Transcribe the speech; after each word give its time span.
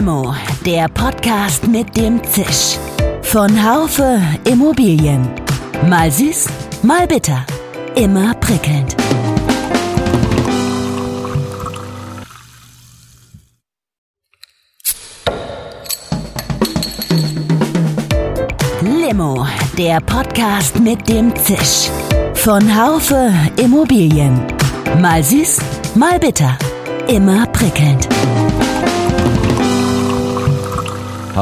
Limo, 0.00 0.34
der 0.64 0.88
Podcast 0.88 1.68
mit 1.68 1.94
dem 1.94 2.24
Zisch. 2.24 2.78
Von 3.20 3.50
Haufe 3.62 4.18
Immobilien. 4.50 5.28
Mal 5.90 6.10
süß, 6.10 6.46
mal 6.82 7.06
bitter. 7.06 7.44
Immer 7.96 8.32
prickelnd. 8.36 8.96
Limo, 18.80 19.46
der 19.76 20.00
Podcast 20.00 20.80
mit 20.80 21.06
dem 21.10 21.36
Zisch. 21.36 21.90
Von 22.32 22.62
Haufe 22.74 23.30
Immobilien. 23.62 24.40
Mal 24.98 25.22
süß, 25.22 25.58
mal 25.94 26.18
bitter. 26.18 26.56
Immer 27.06 27.44
prickelnd. 27.48 28.08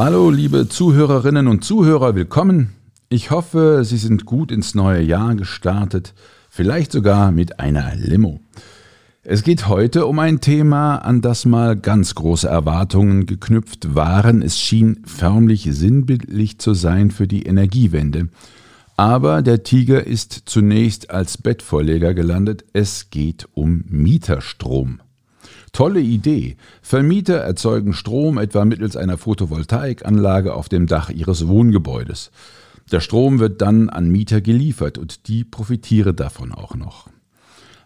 Hallo, 0.01 0.29
liebe 0.29 0.69
Zuhörerinnen 0.69 1.49
und 1.49 1.65
Zuhörer, 1.65 2.15
willkommen. 2.15 2.69
Ich 3.09 3.31
hoffe, 3.31 3.81
Sie 3.83 3.97
sind 3.97 4.25
gut 4.25 4.49
ins 4.49 4.73
neue 4.73 5.01
Jahr 5.01 5.35
gestartet, 5.35 6.13
vielleicht 6.49 6.93
sogar 6.93 7.33
mit 7.33 7.59
einer 7.59 7.95
Limo. 7.97 8.39
Es 9.23 9.43
geht 9.43 9.67
heute 9.67 10.05
um 10.05 10.19
ein 10.19 10.39
Thema, 10.39 10.99
an 10.99 11.19
das 11.19 11.43
mal 11.43 11.75
ganz 11.75 12.15
große 12.15 12.47
Erwartungen 12.47 13.25
geknüpft 13.25 13.93
waren. 13.93 14.41
Es 14.41 14.57
schien 14.57 15.01
förmlich 15.05 15.67
sinnbildlich 15.69 16.59
zu 16.59 16.73
sein 16.73 17.11
für 17.11 17.27
die 17.27 17.43
Energiewende. 17.43 18.29
Aber 18.95 19.41
der 19.41 19.63
Tiger 19.63 20.07
ist 20.07 20.43
zunächst 20.45 21.11
als 21.11 21.37
Bettvorleger 21.37 22.13
gelandet. 22.13 22.63
Es 22.71 23.09
geht 23.09 23.49
um 23.53 23.83
Mieterstrom. 23.89 25.01
Tolle 25.71 26.01
Idee. 26.01 26.57
Vermieter 26.81 27.37
erzeugen 27.37 27.93
Strom 27.93 28.37
etwa 28.37 28.65
mittels 28.65 28.95
einer 28.95 29.17
Photovoltaikanlage 29.17 30.53
auf 30.53 30.69
dem 30.69 30.87
Dach 30.87 31.09
ihres 31.09 31.47
Wohngebäudes. 31.47 32.31
Der 32.91 32.99
Strom 32.99 33.39
wird 33.39 33.61
dann 33.61 33.89
an 33.89 34.09
Mieter 34.09 34.41
geliefert 34.41 34.97
und 34.97 35.27
die 35.27 35.43
profitieren 35.43 36.15
davon 36.15 36.51
auch 36.51 36.75
noch. 36.75 37.07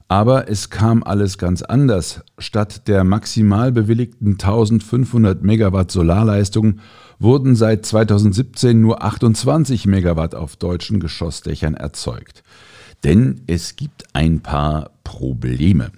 Aber 0.08 0.50
es 0.50 0.70
kam 0.70 1.03
alles 1.03 1.38
ganz 1.38 1.62
anders. 1.62 2.22
Statt 2.38 2.88
der 2.88 3.03
maximal 3.03 3.72
bewilligten 3.72 4.34
1500 4.34 5.44
Megawatt 5.44 5.92
Solarleistung 5.92 6.80
wurden 7.20 7.56
seit 7.56 7.86
2017 7.86 8.80
nur 8.80 9.03
28 9.03 9.88
Megawatt 9.88 10.36
auf 10.36 10.56
deutschen 10.56 11.00
Geschossdächern 11.00 11.73
erzeugt. 11.73 12.44
Denn 13.03 13.42
es 13.47 13.75
gibt 13.75 14.03
ein 14.14 14.42
paar 14.42 14.92
Probleme. 15.03 15.92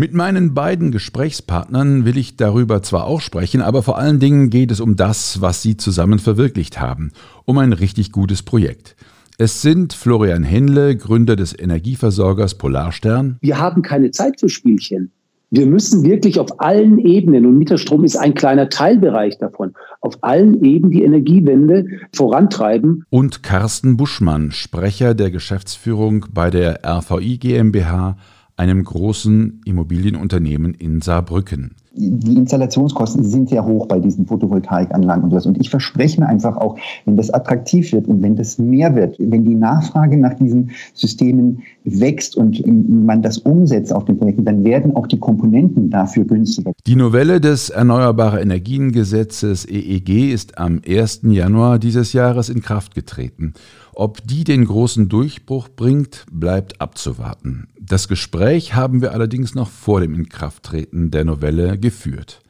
Mit 0.00 0.14
meinen 0.14 0.54
beiden 0.54 0.92
Gesprächspartnern 0.92 2.04
will 2.04 2.16
ich 2.18 2.36
darüber 2.36 2.84
zwar 2.84 3.02
auch 3.02 3.20
sprechen, 3.20 3.60
aber 3.60 3.82
vor 3.82 3.98
allen 3.98 4.20
Dingen 4.20 4.48
geht 4.48 4.70
es 4.70 4.78
um 4.78 4.94
das, 4.94 5.40
was 5.40 5.60
sie 5.60 5.76
zusammen 5.76 6.20
verwirklicht 6.20 6.80
haben, 6.80 7.10
um 7.46 7.58
ein 7.58 7.72
richtig 7.72 8.12
gutes 8.12 8.44
Projekt. 8.44 8.94
Es 9.38 9.60
sind 9.60 9.92
Florian 9.94 10.44
Henle, 10.44 10.96
Gründer 10.96 11.34
des 11.34 11.52
Energieversorgers 11.58 12.58
Polarstern. 12.58 13.38
Wir 13.40 13.58
haben 13.58 13.82
keine 13.82 14.12
Zeit 14.12 14.38
für 14.38 14.48
Spielchen. 14.48 15.10
Wir 15.50 15.66
müssen 15.66 16.04
wirklich 16.04 16.38
auf 16.38 16.60
allen 16.60 17.00
Ebenen, 17.00 17.44
und 17.44 17.58
Mieterstrom 17.58 18.04
ist 18.04 18.14
ein 18.14 18.34
kleiner 18.34 18.68
Teilbereich 18.68 19.38
davon, 19.38 19.74
auf 20.00 20.18
allen 20.20 20.62
Ebenen 20.62 20.92
die 20.92 21.02
Energiewende 21.02 21.86
vorantreiben. 22.14 23.04
Und 23.10 23.42
Carsten 23.42 23.96
Buschmann, 23.96 24.52
Sprecher 24.52 25.14
der 25.14 25.32
Geschäftsführung 25.32 26.26
bei 26.32 26.50
der 26.50 26.82
RVI 26.86 27.38
GmbH 27.38 28.16
einem 28.58 28.82
großen 28.82 29.60
Immobilienunternehmen 29.64 30.74
in 30.74 31.00
Saarbrücken. 31.00 31.76
Die 32.00 32.36
Installationskosten 32.36 33.24
sind 33.24 33.48
sehr 33.48 33.64
hoch 33.64 33.86
bei 33.86 33.98
diesen 33.98 34.26
Photovoltaikanlagen 34.26 35.24
und 35.24 35.30
sowas. 35.30 35.46
Und 35.46 35.60
ich 35.60 35.68
verspreche 35.68 36.20
mir 36.20 36.28
einfach 36.28 36.56
auch, 36.56 36.76
wenn 37.04 37.16
das 37.16 37.30
attraktiv 37.30 37.92
wird 37.92 38.06
und 38.06 38.22
wenn 38.22 38.36
das 38.36 38.58
mehr 38.58 38.94
wird, 38.94 39.16
wenn 39.18 39.44
die 39.44 39.56
Nachfrage 39.56 40.16
nach 40.16 40.34
diesen 40.34 40.70
Systemen 40.94 41.62
wächst 41.84 42.36
und 42.36 42.64
man 42.66 43.22
das 43.22 43.38
umsetzt 43.38 43.92
auf 43.92 44.04
den 44.04 44.16
Projekten, 44.16 44.44
dann 44.44 44.64
werden 44.64 44.94
auch 44.94 45.08
die 45.08 45.18
Komponenten 45.18 45.90
dafür 45.90 46.24
günstiger. 46.24 46.72
Die 46.86 46.94
Novelle 46.94 47.40
des 47.40 47.70
Erneuerbare 47.70 48.40
Energiengesetzes 48.40 49.64
EEG 49.68 50.32
ist 50.32 50.58
am 50.58 50.80
1. 50.86 51.22
Januar 51.24 51.80
dieses 51.80 52.12
Jahres 52.12 52.48
in 52.48 52.60
Kraft 52.60 52.94
getreten. 52.94 53.54
Ob 54.00 54.24
die 54.24 54.44
den 54.44 54.64
großen 54.64 55.08
Durchbruch 55.08 55.68
bringt, 55.68 56.24
bleibt 56.30 56.80
abzuwarten. 56.80 57.66
Das 57.80 58.06
Gespräch 58.06 58.74
haben 58.74 59.02
wir 59.02 59.10
allerdings 59.10 59.56
noch 59.56 59.68
vor 59.68 60.00
dem 60.00 60.14
Inkrafttreten 60.14 61.10
der 61.10 61.24
Novelle 61.24 61.76
geführt. 61.76 62.40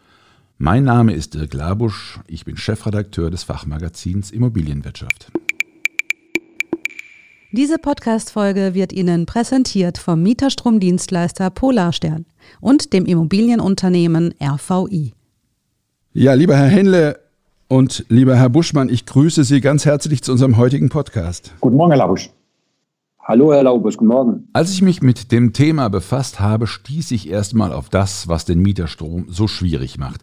Mein 0.58 0.84
Name 0.84 1.14
ist 1.14 1.32
Dirk 1.32 1.54
Labusch, 1.54 2.20
ich 2.26 2.44
bin 2.44 2.58
Chefredakteur 2.58 3.30
des 3.30 3.44
Fachmagazins 3.44 4.30
Immobilienwirtschaft. 4.30 5.32
Diese 7.52 7.78
Podcast-Folge 7.78 8.74
wird 8.74 8.92
Ihnen 8.92 9.24
präsentiert 9.24 9.96
vom 9.96 10.22
Mieterstromdienstleister 10.22 11.48
Polarstern 11.48 12.26
und 12.60 12.92
dem 12.92 13.06
Immobilienunternehmen 13.06 14.34
RVI. 14.38 15.14
Ja, 16.12 16.34
lieber 16.34 16.58
Herr 16.58 16.68
Henle, 16.68 17.27
und 17.68 18.06
lieber 18.08 18.34
Herr 18.34 18.48
Buschmann, 18.48 18.88
ich 18.88 19.06
grüße 19.06 19.44
Sie 19.44 19.60
ganz 19.60 19.84
herzlich 19.84 20.22
zu 20.22 20.32
unserem 20.32 20.56
heutigen 20.56 20.88
Podcast. 20.88 21.52
Guten 21.60 21.76
Morgen, 21.76 21.92
Herr 21.92 21.98
Labusch. 21.98 22.30
Hallo, 23.22 23.52
Herr 23.52 23.62
Laubusch, 23.62 23.98
guten 23.98 24.08
Morgen. 24.08 24.48
Als 24.54 24.72
ich 24.72 24.80
mich 24.80 25.02
mit 25.02 25.32
dem 25.32 25.52
Thema 25.52 25.88
befasst 25.88 26.40
habe, 26.40 26.66
stieß 26.66 27.10
ich 27.10 27.28
erstmal 27.28 27.74
auf 27.74 27.90
das, 27.90 28.26
was 28.26 28.46
den 28.46 28.60
Mieterstrom 28.60 29.26
so 29.28 29.46
schwierig 29.48 29.98
macht. 29.98 30.22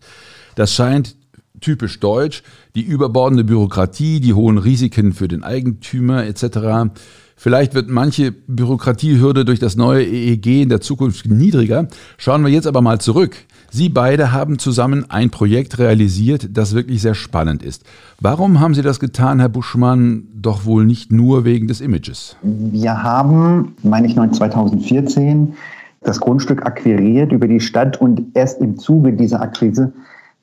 Das 0.56 0.74
scheint 0.74 1.16
typisch 1.62 2.00
deutsch, 2.00 2.42
die 2.74 2.82
überbordende 2.82 3.44
Bürokratie, 3.44 4.20
die 4.20 4.34
hohen 4.34 4.58
Risiken 4.58 5.14
für 5.14 5.28
den 5.28 5.44
Eigentümer 5.44 6.26
etc. 6.26 6.90
Vielleicht 7.36 7.76
wird 7.76 7.90
manche 7.90 8.32
Bürokratiehürde 8.32 9.46
durch 9.46 9.60
das 9.60 9.76
neue 9.76 10.04
EEG 10.04 10.64
in 10.64 10.70
der 10.70 10.82
Zukunft 10.82 11.28
niedriger. 11.28 11.88
Schauen 12.18 12.44
wir 12.44 12.52
jetzt 12.52 12.68
aber 12.68 12.82
mal 12.82 13.00
zurück. 13.00 13.38
Sie 13.76 13.90
beide 13.90 14.32
haben 14.32 14.58
zusammen 14.58 15.04
ein 15.10 15.32
Projekt 15.32 15.80
realisiert, 15.80 16.48
das 16.54 16.74
wirklich 16.74 17.02
sehr 17.02 17.14
spannend 17.14 17.62
ist. 17.62 17.84
Warum 18.22 18.62
haben 18.62 18.74
Sie 18.74 18.82
das 18.82 19.02
getan, 19.02 19.42
Herr 19.42 19.50
Buschmann, 19.50 20.30
doch 20.34 20.64
wohl 20.64 20.86
nicht 20.86 21.12
nur 21.12 21.44
wegen 21.44 21.68
des 21.68 21.82
Images? 21.82 22.38
Wir 22.42 23.04
haben, 23.04 23.76
meine 23.84 24.08
ich, 24.08 24.16
2014 24.16 25.56
das 26.04 26.22
Grundstück 26.22 26.66
akquiriert 26.66 27.34
über 27.34 27.50
die 27.50 27.60
Stadt 27.60 28.00
und 28.00 28.22
erst 28.34 28.62
im 28.62 28.78
Zuge 28.78 29.12
dieser 29.12 29.42
Akquise 29.42 29.92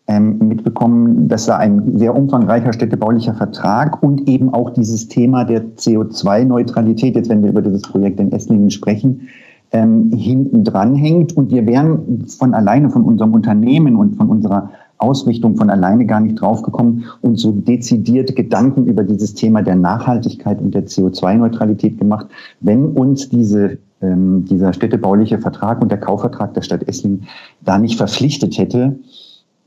ähm, 0.09 0.37
mitbekommen, 0.47 1.27
dass 1.27 1.47
da 1.47 1.57
ein 1.57 1.97
sehr 1.97 2.15
umfangreicher 2.15 2.75
städtebaulicher 2.75 3.33
Vertrag 3.33 4.03
und 4.03 4.29
eben 4.29 4.53
auch 4.53 4.75
dieses 4.75 5.09
Thema 5.09 5.47
der 5.47 5.63
CO2-Neutralität, 5.79 7.17
jetzt 7.17 7.31
wenn 7.31 7.43
wir 7.43 7.49
über 7.49 7.63
dieses 7.63 7.81
Projekt 7.81 8.21
in 8.21 8.31
Esslingen 8.31 8.71
sprechen, 8.71 9.29
ähm, 9.73 10.13
hinten 10.13 10.65
dran 10.65 10.95
hängt. 10.95 11.37
Und 11.37 11.51
wir 11.51 11.67
wären 11.67 12.27
von 12.27 12.55
alleine, 12.55 12.91
von 12.91 13.03
unserem 13.03 13.35
Unternehmen 13.35 13.97
und 13.97 14.17
von 14.17 14.29
unserer 14.29 14.71
Ausrichtung 14.99 15.57
von 15.57 15.69
alleine 15.69 16.07
gar 16.07 16.21
nicht 16.21 16.41
draufgekommen 16.41 17.05
und 17.23 17.37
so 17.37 17.51
dezidiert 17.51 18.37
Gedanken 18.37 18.87
über 18.87 19.03
dieses 19.03 19.35
Thema 19.35 19.63
der 19.63 19.75
Nachhaltigkeit 19.75 20.61
und 20.61 20.75
der 20.75 20.87
CO2-Neutralität 20.87 21.99
gemacht, 21.99 22.29
wenn 22.61 22.87
uns 22.87 23.29
diese, 23.29 23.79
ähm, 24.01 24.45
dieser 24.45 24.73
städtebauliche 24.73 25.39
Vertrag 25.39 25.83
und 25.83 25.91
der 25.91 25.99
Kaufvertrag 25.99 26.55
der 26.55 26.63
Stadt 26.63 26.87
Esslingen 26.87 27.25
da 27.65 27.79
nicht 27.79 27.97
verpflichtet 27.97 28.57
hätte, 28.59 29.01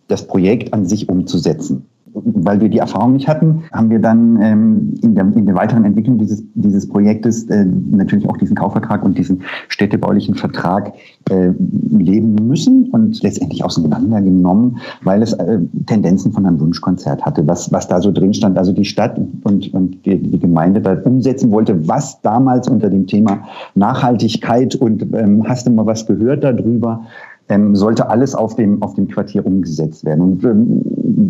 das 0.08 0.26
Projekt 0.26 0.74
an 0.74 0.86
sich 0.86 1.10
umzusetzen 1.10 1.86
weil 2.24 2.62
wir 2.62 2.70
die 2.70 2.78
Erfahrung 2.78 3.14
nicht 3.14 3.28
hatten, 3.28 3.64
haben 3.72 3.90
wir 3.90 4.00
dann 4.00 4.42
ähm, 4.42 4.94
in, 5.04 5.16
der, 5.16 5.26
in 5.36 5.46
der 5.46 5.56
weiteren 5.56 5.84
Entwicklung 5.84 6.18
dieses, 6.18 6.44
dieses 6.54 6.88
Projektes 6.88 7.44
äh, 7.50 7.66
natürlich 7.66 8.28
auch 8.30 8.38
diesen 8.38 8.56
Kaufvertrag 8.56 9.04
und 9.04 9.18
diesen 9.18 9.42
städtebaulichen 9.68 10.36
Vertrag 10.36 10.94
äh, 11.30 11.50
leben 11.90 12.36
müssen 12.48 12.90
und 12.92 13.22
letztendlich 13.22 13.64
auseinandergenommen, 13.64 14.78
weil 15.04 15.22
es 15.22 15.34
äh, 15.34 15.60
Tendenzen 15.88 16.32
von 16.32 16.46
einem 16.46 16.60
Wunschkonzert 16.60 17.26
hatte, 17.26 17.46
was, 17.48 17.72
was 17.72 17.88
da 17.88 18.02
so 18.02 18.12
drin 18.12 18.34
stand. 18.34 18.58
Also 18.58 18.72
die 18.72 18.86
Stadt 18.86 19.20
und, 19.44 19.74
und 19.74 20.06
die, 20.06 20.18
die 20.18 20.40
Gemeinde 20.40 20.82
da 20.82 20.94
umsetzen 21.04 21.52
wollte, 21.52 21.88
was 21.88 22.22
damals 22.22 22.70
unter 22.70 22.90
dem 22.90 23.08
Thema 23.08 23.44
Nachhaltigkeit 23.76 24.76
und 24.76 25.06
ähm, 25.14 25.48
hast 25.48 25.68
du 25.68 25.72
mal 25.72 25.86
was 25.86 26.06
gehört 26.06 26.44
darüber, 26.44 27.06
ähm, 27.50 27.76
sollte 27.76 28.10
alles 28.10 28.34
auf 28.34 28.56
dem, 28.56 28.82
auf 28.82 28.96
dem 28.96 29.08
Quartier 29.08 29.46
umgesetzt 29.46 30.04
werden. 30.04 30.22
Und 30.22 30.44
ähm, 30.44 30.82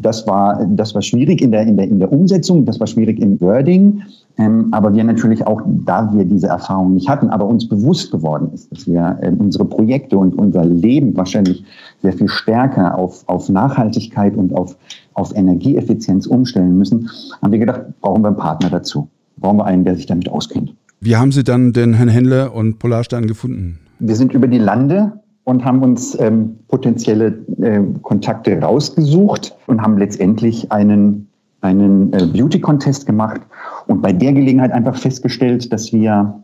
das, 0.01 0.25
war, 0.27 0.65
das 0.65 0.95
war 0.95 1.01
schwierig 1.01 1.41
in 1.41 1.51
der, 1.51 1.63
in, 1.63 1.75
der, 1.75 1.88
in 1.88 2.00
der 2.00 2.12
Umsetzung, 2.12 2.65
das 2.65 2.79
war 2.79 2.88
schwierig 2.88 3.19
im 3.19 3.39
Wording. 3.41 4.03
Ähm, 4.38 4.67
aber 4.71 4.94
wir 4.94 5.03
natürlich 5.03 5.45
auch, 5.47 5.62
da 5.65 6.12
wir 6.13 6.25
diese 6.25 6.47
Erfahrung 6.47 6.94
nicht 6.94 7.07
hatten, 7.09 7.29
aber 7.29 7.45
uns 7.45 7.67
bewusst 7.67 8.12
geworden 8.12 8.50
ist, 8.53 8.71
dass 8.71 8.88
wir 8.88 9.17
äh, 9.21 9.31
unsere 9.38 9.65
Projekte 9.65 10.17
und 10.17 10.38
unser 10.38 10.65
Leben 10.65 11.15
wahrscheinlich 11.15 11.63
sehr 12.01 12.13
viel 12.13 12.27
stärker 12.27 12.97
auf, 12.97 13.23
auf 13.27 13.50
Nachhaltigkeit 13.50 14.35
und 14.35 14.53
auf, 14.53 14.77
auf 15.13 15.35
Energieeffizienz 15.35 16.27
umstellen 16.27 16.77
müssen, 16.77 17.09
haben 17.41 17.51
wir 17.51 17.59
gedacht, 17.59 17.81
brauchen 18.01 18.23
wir 18.23 18.29
einen 18.29 18.38
Partner 18.38 18.69
dazu. 18.69 19.07
Brauchen 19.38 19.57
wir 19.57 19.65
einen, 19.65 19.83
der 19.83 19.95
sich 19.95 20.06
damit 20.06 20.29
auskennt. 20.29 20.73
Wie 21.01 21.15
haben 21.17 21.31
Sie 21.31 21.44
dann 21.44 21.73
den 21.73 21.94
Herrn 21.94 22.07
Händler 22.07 22.56
und 22.56 22.79
Polarstein 22.79 23.27
gefunden? 23.27 23.79
Wir 24.00 24.15
sind 24.15 24.33
über 24.33 24.47
die 24.47 24.57
Lande 24.57 25.13
und 25.45 25.63
haben 25.63 25.81
uns 25.81 26.19
ähm, 26.19 26.57
potenzielle 26.68 27.27
äh, 27.62 27.80
Kontakte 28.01 28.59
rausgesucht 28.59 29.56
und 29.68 29.81
haben 29.81 29.97
letztendlich 29.97 30.71
einen, 30.71 31.27
einen 31.62 32.12
äh, 32.13 32.25
Beauty-Contest 32.25 33.06
gemacht 33.06 33.42
und 33.88 34.01
bei 34.01 34.12
der 34.12 34.33
Gelegenheit 34.33 34.71
einfach 34.71 34.95
festgestellt, 34.95 35.71
dass 35.71 35.94
wir 35.94 36.42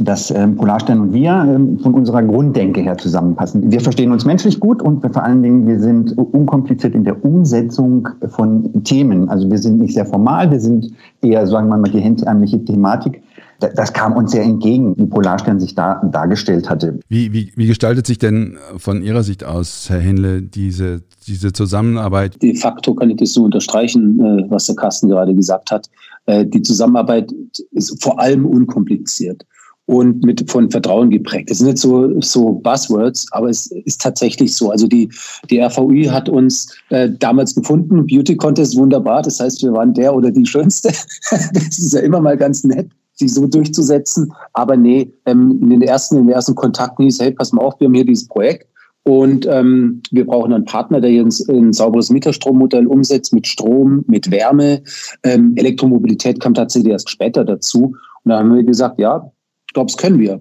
dass 0.00 0.30
ähm, 0.30 0.54
Polarstern 0.54 1.00
und 1.00 1.12
wir 1.12 1.32
ähm, 1.32 1.80
von 1.80 1.92
unserer 1.92 2.22
Grunddenke 2.22 2.80
her 2.80 2.96
zusammenpassen. 2.96 3.72
Wir 3.72 3.80
verstehen 3.80 4.12
uns 4.12 4.24
menschlich 4.24 4.60
gut 4.60 4.80
und 4.80 5.00
vor 5.00 5.24
allen 5.24 5.42
Dingen, 5.42 5.66
wir 5.66 5.80
sind 5.80 6.16
unkompliziert 6.16 6.94
in 6.94 7.02
der 7.02 7.24
Umsetzung 7.24 8.08
von 8.28 8.84
Themen. 8.84 9.28
Also 9.28 9.50
wir 9.50 9.58
sind 9.58 9.80
nicht 9.80 9.94
sehr 9.94 10.06
formal, 10.06 10.52
wir 10.52 10.60
sind 10.60 10.92
eher, 11.20 11.44
sagen 11.48 11.68
wir 11.68 11.76
mal, 11.76 11.90
die 11.90 11.98
hemdsärmliche 11.98 12.64
Thematik. 12.64 13.20
Das 13.60 13.92
kam 13.92 14.14
uns 14.14 14.30
sehr 14.30 14.44
entgegen, 14.44 14.96
wie 14.96 15.06
Polarstern 15.06 15.58
sich 15.58 15.74
da 15.74 16.00
dargestellt 16.12 16.70
hatte. 16.70 17.00
Wie, 17.08 17.32
wie, 17.32 17.52
wie 17.56 17.66
gestaltet 17.66 18.06
sich 18.06 18.18
denn 18.18 18.56
von 18.76 19.02
Ihrer 19.02 19.24
Sicht 19.24 19.42
aus, 19.42 19.90
Herr 19.90 19.98
Henle, 19.98 20.42
diese, 20.42 21.02
diese 21.26 21.52
Zusammenarbeit? 21.52 22.40
De 22.40 22.54
facto 22.54 22.94
kann 22.94 23.10
ich 23.10 23.16
das 23.16 23.32
so 23.32 23.44
unterstreichen, 23.44 24.20
äh, 24.20 24.46
was 24.48 24.66
der 24.66 24.76
Carsten 24.76 25.08
gerade 25.08 25.34
gesagt 25.34 25.72
hat. 25.72 25.88
Äh, 26.26 26.46
die 26.46 26.62
Zusammenarbeit 26.62 27.32
ist 27.72 28.00
vor 28.00 28.20
allem 28.20 28.46
unkompliziert 28.46 29.44
und 29.86 30.22
mit 30.22 30.48
von 30.48 30.70
Vertrauen 30.70 31.10
geprägt. 31.10 31.50
Das 31.50 31.58
sind 31.58 31.68
nicht 31.68 31.78
so, 31.78 32.20
so 32.20 32.52
Buzzwords, 32.52 33.26
aber 33.32 33.48
es 33.48 33.72
ist 33.86 34.00
tatsächlich 34.00 34.54
so. 34.54 34.70
Also 34.70 34.86
die, 34.86 35.10
die 35.50 35.60
RVI 35.60 36.04
hat 36.04 36.28
uns 36.28 36.76
äh, 36.90 37.08
damals 37.18 37.54
gefunden, 37.54 38.06
Beauty 38.06 38.36
Contest 38.36 38.76
wunderbar. 38.76 39.22
Das 39.22 39.40
heißt, 39.40 39.62
wir 39.62 39.72
waren 39.72 39.94
der 39.94 40.14
oder 40.14 40.30
die 40.30 40.46
Schönste. 40.46 40.88
das 41.30 41.78
ist 41.78 41.94
ja 41.94 42.00
immer 42.00 42.20
mal 42.20 42.36
ganz 42.36 42.62
nett 42.62 42.88
sich 43.18 43.34
so 43.34 43.46
durchzusetzen. 43.46 44.32
Aber 44.52 44.76
nee, 44.76 45.12
ähm, 45.26 45.58
in 45.62 45.70
den 45.70 45.82
ersten, 45.82 46.16
in 46.16 46.26
den 46.26 46.34
ersten 46.34 46.54
Kontakten 46.54 47.04
hieß, 47.04 47.20
hey, 47.20 47.32
pass 47.32 47.52
mal 47.52 47.62
auf, 47.62 47.78
wir 47.80 47.86
haben 47.86 47.94
hier 47.94 48.04
dieses 48.04 48.28
Projekt. 48.28 48.66
Und 49.04 49.46
ähm, 49.46 50.02
wir 50.10 50.26
brauchen 50.26 50.52
einen 50.52 50.66
Partner, 50.66 51.00
der 51.00 51.10
hier 51.10 51.24
ein, 51.24 51.72
sauberes 51.72 52.10
Mieterstrommodell 52.10 52.86
umsetzt 52.86 53.32
mit 53.32 53.46
Strom, 53.46 54.04
mit 54.06 54.30
Wärme. 54.30 54.82
Ähm, 55.22 55.54
Elektromobilität 55.56 56.40
kam 56.40 56.52
tatsächlich 56.52 56.92
erst 56.92 57.08
später 57.08 57.44
dazu. 57.44 57.96
Und 58.24 58.30
da 58.30 58.38
haben 58.38 58.54
wir 58.54 58.62
gesagt, 58.64 59.00
ja, 59.00 59.30
ich 59.66 59.72
glaube, 59.72 59.90
das 59.90 59.96
können 59.96 60.18
wir. 60.18 60.40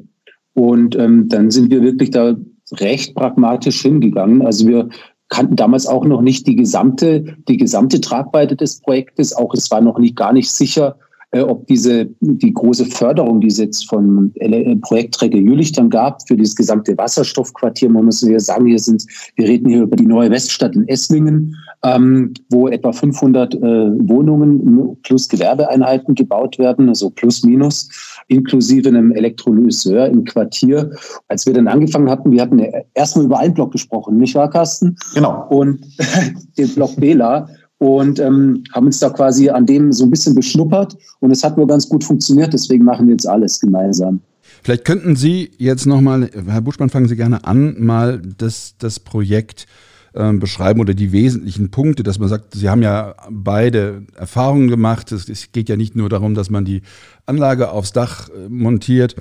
Und 0.53 0.97
ähm, 0.97 1.29
dann 1.29 1.49
sind 1.49 1.71
wir 1.71 1.81
wirklich 1.81 2.11
da 2.11 2.35
recht 2.73 3.15
pragmatisch 3.15 3.81
hingegangen. 3.81 4.45
Also 4.45 4.67
wir 4.67 4.89
kannten 5.29 5.55
damals 5.55 5.87
auch 5.87 6.03
noch 6.03 6.21
nicht 6.21 6.45
die 6.45 6.55
gesamte, 6.55 7.37
die 7.47 7.57
gesamte 7.57 8.01
Tragweite 8.01 8.55
des 8.55 8.81
Projektes. 8.81 9.33
Auch 9.33 9.53
es 9.53 9.71
war 9.71 9.81
noch 9.81 9.97
nicht 9.97 10.15
gar 10.15 10.33
nicht 10.33 10.51
sicher, 10.51 10.97
ob 11.33 11.67
diese, 11.67 12.09
die 12.21 12.53
große 12.53 12.85
Förderung, 12.85 13.41
die 13.41 13.47
es 13.47 13.57
jetzt 13.57 13.89
von 13.89 14.31
äh, 14.35 14.75
Projektträger 14.77 15.37
Jülich 15.37 15.73
dann 15.73 15.89
gab, 15.89 16.25
für 16.27 16.37
dieses 16.37 16.55
gesamte 16.55 16.97
Wasserstoffquartier, 16.97 17.89
man 17.89 18.05
muss 18.05 18.21
ja 18.21 18.39
sagen, 18.39 18.67
hier 18.67 18.79
sind, 18.79 19.05
wir 19.35 19.47
reden 19.47 19.69
hier 19.69 19.83
über 19.83 19.97
die 19.97 20.05
neue 20.05 20.31
Weststadt 20.31 20.75
in 20.75 20.87
Esslingen, 20.87 21.55
ähm, 21.83 22.33
wo 22.49 22.69
etwa 22.69 22.93
500 22.93 23.55
äh, 23.55 23.59
Wohnungen 23.59 24.97
plus 25.03 25.27
Gewerbeeinheiten 25.27 26.15
gebaut 26.15 26.57
werden, 26.59 26.87
also 26.87 27.09
plus 27.09 27.43
minus, 27.43 27.89
inklusive 28.29 28.87
einem 28.87 29.11
Elektrolyseur 29.11 30.07
im 30.07 30.23
Quartier. 30.23 30.91
Als 31.27 31.45
wir 31.45 31.53
dann 31.53 31.67
angefangen 31.67 32.09
hatten, 32.09 32.31
wir 32.31 32.41
hatten 32.41 32.65
erstmal 32.93 33.25
über 33.25 33.39
einen 33.39 33.53
Block 33.53 33.71
gesprochen, 33.73 34.17
nicht 34.17 34.35
wahr, 34.35 34.49
Carsten? 34.49 34.95
Genau. 35.13 35.45
Und 35.49 35.81
den 36.57 36.69
Block 36.73 36.95
Bela 36.95 37.47
und 37.79 38.19
ähm, 38.19 38.63
haben 38.73 38.87
uns 38.87 38.99
da 38.99 39.09
quasi 39.09 39.49
an 39.49 39.65
dem 39.65 39.91
so 39.91 40.05
ein 40.05 40.09
bisschen 40.09 40.35
beschnuppert 40.35 40.97
und 41.19 41.31
es 41.31 41.43
hat 41.43 41.57
nur 41.57 41.67
ganz 41.67 41.87
gut 41.87 42.03
funktioniert, 42.03 42.53
deswegen 42.53 42.83
machen 42.83 43.07
wir 43.07 43.13
jetzt 43.13 43.27
alles 43.27 43.59
gemeinsam. 43.59 44.21
Vielleicht 44.63 44.85
könnten 44.85 45.15
Sie 45.15 45.51
jetzt 45.57 45.85
nochmal, 45.85 46.29
Herr 46.47 46.61
Buschmann, 46.61 46.89
fangen 46.89 47.07
Sie 47.07 47.15
gerne 47.15 47.45
an, 47.45 47.75
mal 47.79 48.21
das, 48.37 48.75
das 48.79 48.99
Projekt 48.99 49.67
äh, 50.13 50.33
beschreiben 50.33 50.79
oder 50.79 50.93
die 50.93 51.11
wesentlichen 51.11 51.69
Punkte, 51.69 52.03
dass 52.03 52.17
man 52.17 52.29
sagt, 52.29 52.55
Sie 52.55 52.69
haben 52.69 52.81
ja 52.81 53.15
beide 53.29 54.03
Erfahrungen 54.15 54.67
gemacht. 54.67 55.11
Es, 55.11 55.51
geht 55.51 55.69
ja 55.69 55.75
nicht 55.75 55.95
nur 55.95 56.09
darum, 56.09 56.33
dass 56.33 56.49
man 56.49 56.65
die 56.65 56.81
Anlage 57.25 57.71
aufs 57.71 57.93
Dach 57.93 58.29
äh, 58.29 58.49
montiert, 58.49 59.15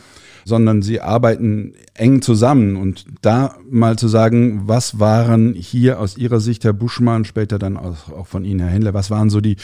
sondern 0.46 0.80
sie 0.80 1.00
arbeiten 1.00 1.72
eng 1.94 2.22
zusammen. 2.22 2.76
Und 2.76 3.04
da 3.20 3.56
mal 3.68 3.98
zu 3.98 4.06
sagen, 4.06 4.62
was 4.66 5.00
waren 5.00 5.54
hier 5.54 5.98
aus 5.98 6.16
Ihrer 6.16 6.38
Sicht, 6.38 6.62
Herr 6.62 6.72
Buschmann, 6.72 7.24
später 7.24 7.58
dann 7.58 7.76
auch 7.76 8.26
von 8.28 8.44
Ihnen, 8.44 8.60
Herr 8.60 8.68
Händler, 8.68 8.94
was 8.94 9.10
waren 9.10 9.28
so 9.28 9.40
die, 9.40 9.56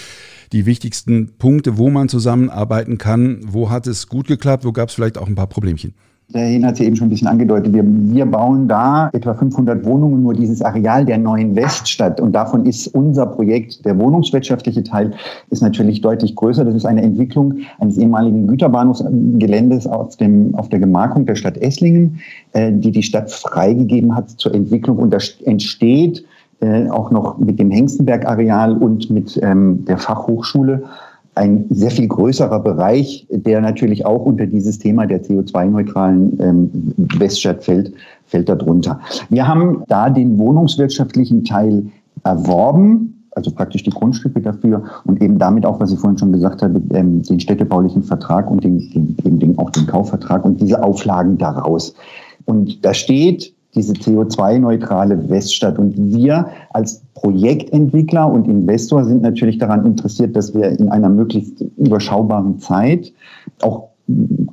die 0.51 0.67
wichtigsten 0.67 1.35
Punkte, 1.39 1.79
wo 1.79 1.89
man 1.89 2.09
zusammenarbeiten 2.09 2.99
kann? 2.99 3.43
Wo 3.47 3.71
hat 3.71 3.87
es 3.87 4.09
gut 4.09 4.27
geklappt? 4.27 4.65
Wo 4.65 4.73
gab 4.73 4.89
es 4.89 4.97
vielleicht 4.97 5.19
auch 5.19 5.29
ein 5.29 5.37
paar 5.37 5.47
Problemchen? 5.47 5.95
Der 6.35 6.47
Hin 6.47 6.65
hat 6.65 6.75
es 6.75 6.81
eben 6.81 6.97
schon 6.97 7.09
ein 7.09 7.11
bisschen 7.11 7.29
angedeutet. 7.29 7.75
Wir, 7.75 7.85
wir 7.85 8.25
bauen 8.25 8.67
da 8.67 9.11
etwa 9.13 9.35
500 9.35 9.85
Wohnungen, 9.85 10.23
nur 10.23 10.33
dieses 10.33 10.63
Areal 10.63 11.05
der 11.05 11.19
neuen 11.19 11.55
Weststadt. 11.55 12.21
Und 12.21 12.33
davon 12.33 12.65
ist 12.65 12.87
unser 12.89 13.27
Projekt, 13.27 13.85
der 13.85 13.99
wohnungswirtschaftliche 13.99 14.83
Teil, 14.83 15.13
ist 15.51 15.61
natürlich 15.61 16.01
deutlich 16.01 16.35
größer. 16.35 16.65
Das 16.65 16.75
ist 16.75 16.87
eine 16.87 17.03
Entwicklung 17.03 17.59
eines 17.81 17.99
ehemaligen 17.99 18.47
Güterbahnhofsgeländes 18.47 19.87
auf, 19.87 20.17
dem, 20.17 20.55
auf 20.55 20.71
der 20.71 20.79
Gemarkung 20.79 21.27
der 21.27 21.35
Stadt 21.35 21.59
Esslingen, 21.59 22.21
äh, 22.53 22.73
die 22.73 22.93
die 22.93 23.03
Stadt 23.03 23.31
freigegeben 23.31 24.17
hat 24.17 24.31
zur 24.31 24.55
Entwicklung. 24.55 24.97
Und 24.99 25.11
da 25.13 25.19
entsteht 25.45 26.25
äh, 26.61 26.89
auch 26.89 27.11
noch 27.11 27.39
mit 27.39 27.59
dem 27.59 27.71
Hengstenberg-Areal 27.71 28.79
und 28.79 29.11
mit 29.11 29.39
ähm, 29.43 29.85
der 29.85 29.99
Fachhochschule 29.99 30.85
ein 31.35 31.65
sehr 31.71 31.91
viel 31.91 32.09
größerer 32.09 32.61
Bereich, 32.61 33.27
der 33.31 33.61
natürlich 33.61 34.05
auch 34.05 34.25
unter 34.25 34.47
dieses 34.47 34.79
Thema 34.79 35.07
der 35.07 35.23
CO2-neutralen 35.23 36.39
ähm, 36.41 36.95
Weststadt 37.19 37.65
fällt, 37.65 37.95
fällt 38.27 38.49
darunter. 38.49 39.01
Wir 39.31 39.49
haben 39.49 39.83
da 39.89 40.11
den 40.11 40.39
wohnungswirtschaftlichen 40.39 41.45
Teil 41.45 41.87
erworben, 42.23 43.25
also 43.31 43.51
praktisch 43.51 43.83
die 43.83 43.91
Grundstücke 43.91 44.43
dafür 44.43 44.85
und 45.05 45.23
eben 45.23 45.39
damit 45.39 45.65
auch, 45.65 45.81
was 45.81 45.91
ich 45.91 45.99
vorhin 45.99 46.19
schon 46.19 46.33
gesagt 46.33 46.63
habe, 46.63 46.83
ähm, 46.93 47.23
den 47.23 47.41
städtebaulichen 47.41 48.03
Vertrag 48.03 48.51
und 48.51 48.63
den, 48.63 48.91
den, 48.91 49.17
eben 49.25 49.39
den, 49.39 49.59
auch 49.59 49.71
den 49.71 49.87
Kaufvertrag 49.87 50.45
und 50.45 50.61
diese 50.61 50.83
Auflagen 50.83 51.39
daraus. 51.39 51.95
Und 52.45 52.85
da 52.85 52.93
steht 52.93 53.55
diese 53.75 53.95
CO2-neutrale 53.95 55.29
Weststadt. 55.31 55.79
Und 55.79 55.95
wir 55.97 56.47
als 56.71 57.03
Projektentwickler 57.15 58.31
und 58.31 58.47
Investor 58.47 59.05
sind 59.05 59.23
natürlich 59.23 59.59
daran 59.59 59.87
interessiert, 59.87 60.37
dass 60.37 60.55
wir 60.55 60.69
in 60.79 60.89
einer 60.91 61.09
möglichst 61.09 61.61
überschaubaren 61.79 62.59
Zeit 62.59 63.13
auch 63.63 63.89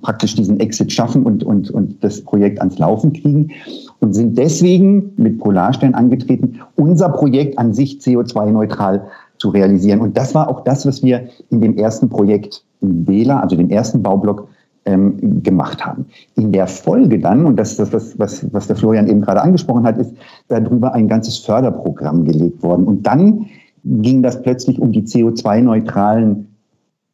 praktisch 0.01 0.36
diesen 0.36 0.60
Exit 0.60 0.92
schaffen 0.92 1.24
und, 1.24 1.44
und, 1.44 1.71
und 1.71 2.04
das 2.04 2.21
Projekt 2.21 2.60
ans 2.60 2.77
Laufen 2.77 3.13
kriegen 3.13 3.51
und 4.00 4.13
sind 4.13 4.38
deswegen 4.38 5.12
mit 5.18 5.39
Polarstern 5.39 5.96
angetreten, 5.96 6.60
unser 6.75 7.10
Projekt 7.10 7.58
an 7.58 7.74
sich 7.74 8.00
CO2-neutral 8.00 9.08
zu 9.38 9.50
realisieren. 9.50 10.01
Und 10.01 10.17
das 10.17 10.36
war 10.36 10.50
auch 10.50 10.63
das, 10.63 10.86
was 10.86 11.01
wir 11.03 11.27
in 11.50 11.62
dem 11.62 11.77
ersten 11.77 12.10
Projekt 12.10 12.63
in 12.82 13.08
Wähler, 13.08 13.41
also 13.41 13.55
dem 13.55 13.70
ersten 13.70 14.03
Baublock, 14.03 14.48
ähm, 14.89 15.43
gemacht 15.43 15.86
haben. 15.86 16.08
In 16.36 16.51
der 16.51 16.67
Folge 16.67 17.19
dann, 17.19 17.46
und 17.46 17.58
das 17.58 17.77
ist 17.77 17.93
das, 17.93 18.17
was, 18.17 18.51
was 18.53 18.67
der 18.67 18.75
Florian 18.75 19.08
eben 19.08 19.22
gerade 19.22 19.41
angesprochen 19.41 19.84
hat, 19.84 19.98
ist 19.98 20.13
darüber 20.48 20.93
ein 20.93 21.08
ganzes 21.08 21.38
Förderprogramm 21.38 22.25
gelegt 22.25 22.63
worden. 22.63 22.86
Und 22.86 23.03
dann 23.05 23.46
ging 23.86 24.24
das 24.24 24.41
plötzlich 24.41 24.79
um 24.79 24.91
die 24.91 25.03
CO2-neutralen 25.03 26.48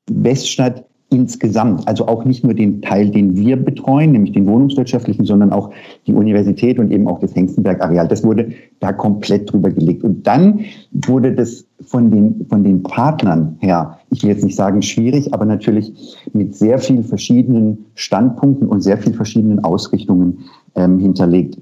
Weststadt 0.09 0.85
insgesamt, 1.09 1.87
also 1.87 2.07
auch 2.07 2.25
nicht 2.25 2.43
nur 2.43 2.53
den 2.53 2.81
Teil, 2.81 3.09
den 3.09 3.35
wir 3.35 3.57
betreuen, 3.57 4.11
nämlich 4.11 4.33
den 4.33 4.47
wohnungswirtschaftlichen, 4.47 5.23
sondern 5.25 5.51
auch 5.51 5.71
die 6.07 6.13
Universität 6.13 6.79
und 6.79 6.91
eben 6.91 7.07
auch 7.07 7.19
das 7.19 7.35
Hengstenberg-Areal. 7.35 8.07
Das 8.07 8.23
wurde 8.23 8.51
da 8.79 8.91
komplett 8.91 9.51
drüber 9.51 9.69
gelegt. 9.69 10.03
Und 10.03 10.25
dann 10.25 10.61
wurde 10.91 11.33
das 11.33 11.65
von 11.81 12.09
den, 12.09 12.45
von 12.49 12.63
den 12.63 12.81
Partnern 12.83 13.57
her, 13.59 13.99
ich 14.09 14.23
will 14.23 14.31
jetzt 14.31 14.43
nicht 14.43 14.55
sagen 14.55 14.81
schwierig, 14.81 15.33
aber 15.33 15.45
natürlich 15.45 15.93
mit 16.33 16.55
sehr 16.55 16.79
vielen 16.79 17.03
verschiedenen 17.03 17.85
Standpunkten 17.93 18.67
und 18.67 18.81
sehr 18.81 18.97
vielen 18.97 19.15
verschiedenen 19.15 19.63
Ausrichtungen 19.63 20.39
ähm, 20.75 20.99
hinterlegt. 20.99 21.57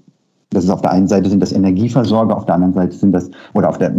Das 0.54 0.64
ist 0.64 0.70
auf 0.70 0.82
der 0.82 0.92
einen 0.92 1.08
Seite 1.08 1.30
sind 1.30 1.40
das 1.40 1.52
Energieversorger, 1.52 2.36
auf 2.36 2.46
der 2.46 2.56
anderen 2.56 2.74
Seite 2.74 2.96
sind 2.96 3.12
das, 3.12 3.30
oder 3.54 3.70
auf 3.70 3.78
der, 3.78 3.94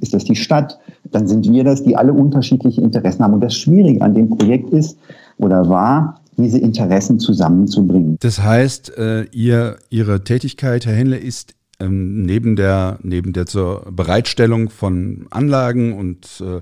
ist 0.00 0.14
das 0.14 0.24
die 0.24 0.36
Stadt, 0.36 0.78
dann 1.10 1.26
sind 1.26 1.50
wir 1.50 1.64
das, 1.64 1.82
die 1.82 1.96
alle 1.96 2.12
unterschiedliche 2.12 2.80
Interessen 2.80 3.22
haben. 3.22 3.34
Und 3.34 3.44
das 3.44 3.54
Schwierige 3.54 4.02
an 4.02 4.14
dem 4.14 4.30
Projekt 4.30 4.70
ist 4.70 4.98
oder 5.38 5.68
war, 5.68 6.20
diese 6.36 6.58
Interessen 6.58 7.18
zusammenzubringen. 7.18 8.16
Das 8.20 8.42
heißt, 8.42 8.96
äh, 8.96 9.24
ihr, 9.32 9.76
Ihre 9.90 10.22
Tätigkeit, 10.22 10.86
Herr 10.86 10.94
Händler, 10.94 11.18
ist 11.18 11.54
ähm, 11.80 12.22
neben 12.22 12.56
der, 12.56 12.98
neben 13.02 13.32
der 13.32 13.46
zur 13.46 13.86
Bereitstellung 13.90 14.70
von 14.70 15.26
Anlagen 15.30 15.94
und 15.94 16.40
äh, 16.40 16.60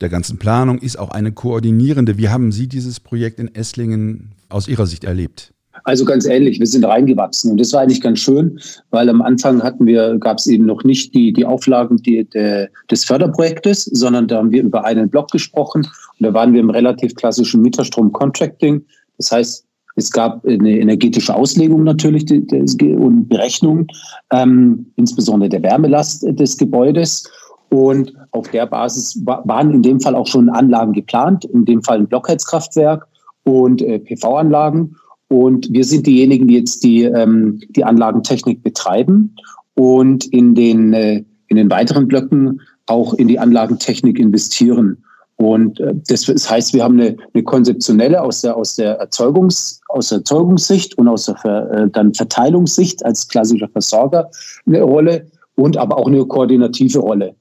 der 0.00 0.08
ganzen 0.10 0.38
Planung 0.38 0.78
ist 0.78 0.98
auch 0.98 1.10
eine 1.10 1.32
koordinierende. 1.32 2.18
Wie 2.18 2.28
haben 2.28 2.52
Sie 2.52 2.68
dieses 2.68 3.00
Projekt 3.00 3.40
in 3.40 3.54
Esslingen 3.54 4.32
aus 4.48 4.68
Ihrer 4.68 4.86
Sicht 4.86 5.04
erlebt? 5.04 5.54
Also 5.86 6.04
ganz 6.04 6.26
ähnlich, 6.26 6.58
wir 6.58 6.66
sind 6.66 6.84
reingewachsen 6.84 7.52
und 7.52 7.60
das 7.60 7.72
war 7.72 7.82
eigentlich 7.82 8.00
ganz 8.00 8.18
schön, 8.18 8.58
weil 8.90 9.08
am 9.08 9.22
Anfang 9.22 9.62
hatten 9.62 9.86
wir, 9.86 10.18
gab 10.18 10.38
es 10.38 10.48
eben 10.48 10.66
noch 10.66 10.82
nicht 10.82 11.14
die, 11.14 11.32
die 11.32 11.44
Auflagen 11.44 11.98
die, 11.98 12.24
de, 12.24 12.66
des 12.90 13.04
Förderprojektes, 13.04 13.84
sondern 13.84 14.26
da 14.26 14.38
haben 14.38 14.50
wir 14.50 14.64
über 14.64 14.84
einen 14.84 15.08
Block 15.08 15.30
gesprochen 15.30 15.86
und 16.18 16.26
da 16.26 16.34
waren 16.34 16.52
wir 16.52 16.60
im 16.60 16.70
relativ 16.70 17.14
klassischen 17.14 17.62
Mieterstrom-Contracting. 17.62 18.84
Das 19.18 19.30
heißt, 19.30 19.64
Es 19.96 20.10
gab 20.10 20.44
eine 20.44 20.78
energetische 20.78 21.34
Auslegung 21.34 21.84
natürlich 21.84 22.30
und 22.30 23.28
Berechnung, 23.28 23.86
ähm, 24.30 24.86
insbesondere 24.96 25.48
der 25.48 25.62
Wärmelast 25.62 26.26
des 26.38 26.56
Gebäudes. 26.58 27.24
Und 27.70 28.12
auf 28.30 28.48
der 28.50 28.66
Basis 28.66 29.20
waren 29.24 29.72
in 29.72 29.82
dem 29.82 30.00
Fall 30.00 30.14
auch 30.14 30.26
schon 30.26 30.50
Anlagen 30.50 30.92
geplant, 30.92 31.46
in 31.46 31.64
dem 31.64 31.82
Fall 31.82 31.98
ein 31.98 32.06
Blockheizkraftwerk 32.06 33.06
und 33.44 33.82
äh, 33.82 33.98
PV-Anlagen. 33.98 34.96
Und 35.28 35.72
wir 35.72 35.84
sind 35.84 36.06
diejenigen, 36.06 36.46
die 36.48 36.54
jetzt 36.54 36.84
die, 36.84 37.02
ähm, 37.02 37.60
die 37.70 37.84
Anlagentechnik 37.84 38.62
betreiben 38.62 39.34
und 39.74 40.24
in 40.26 40.54
den, 40.54 40.92
äh, 40.92 41.24
in 41.48 41.56
den 41.56 41.70
weiteren 41.70 42.06
Blöcken 42.06 42.60
auch 42.86 43.14
in 43.14 43.28
die 43.28 43.38
Anlagentechnik 43.38 44.18
investieren. 44.18 45.02
Und 45.36 45.80
äh, 45.80 45.94
das 46.08 46.50
heißt, 46.50 46.72
wir 46.74 46.84
haben 46.84 46.98
eine, 47.00 47.16
eine 47.34 47.42
konzeptionelle 47.42 48.22
aus 48.22 48.40
der, 48.42 48.56
aus 48.56 48.76
der 48.76 48.94
Erzeugungs, 48.94 49.80
aus 49.88 50.08
der 50.08 50.18
Erzeugungssicht 50.18 50.96
und 50.96 51.08
aus 51.08 51.26
der 51.26 51.36
Ver, 51.36 51.70
äh, 51.72 51.90
dann 51.90 52.14
Verteilungssicht 52.14 53.04
als 53.04 53.28
klassischer 53.28 53.68
Versorger 53.68 54.30
eine 54.66 54.82
Rolle 54.82 55.26
und 55.56 55.76
aber 55.76 55.98
auch 55.98 56.06
eine 56.06 56.24
koordinative 56.24 57.00
Rolle. 57.00 57.34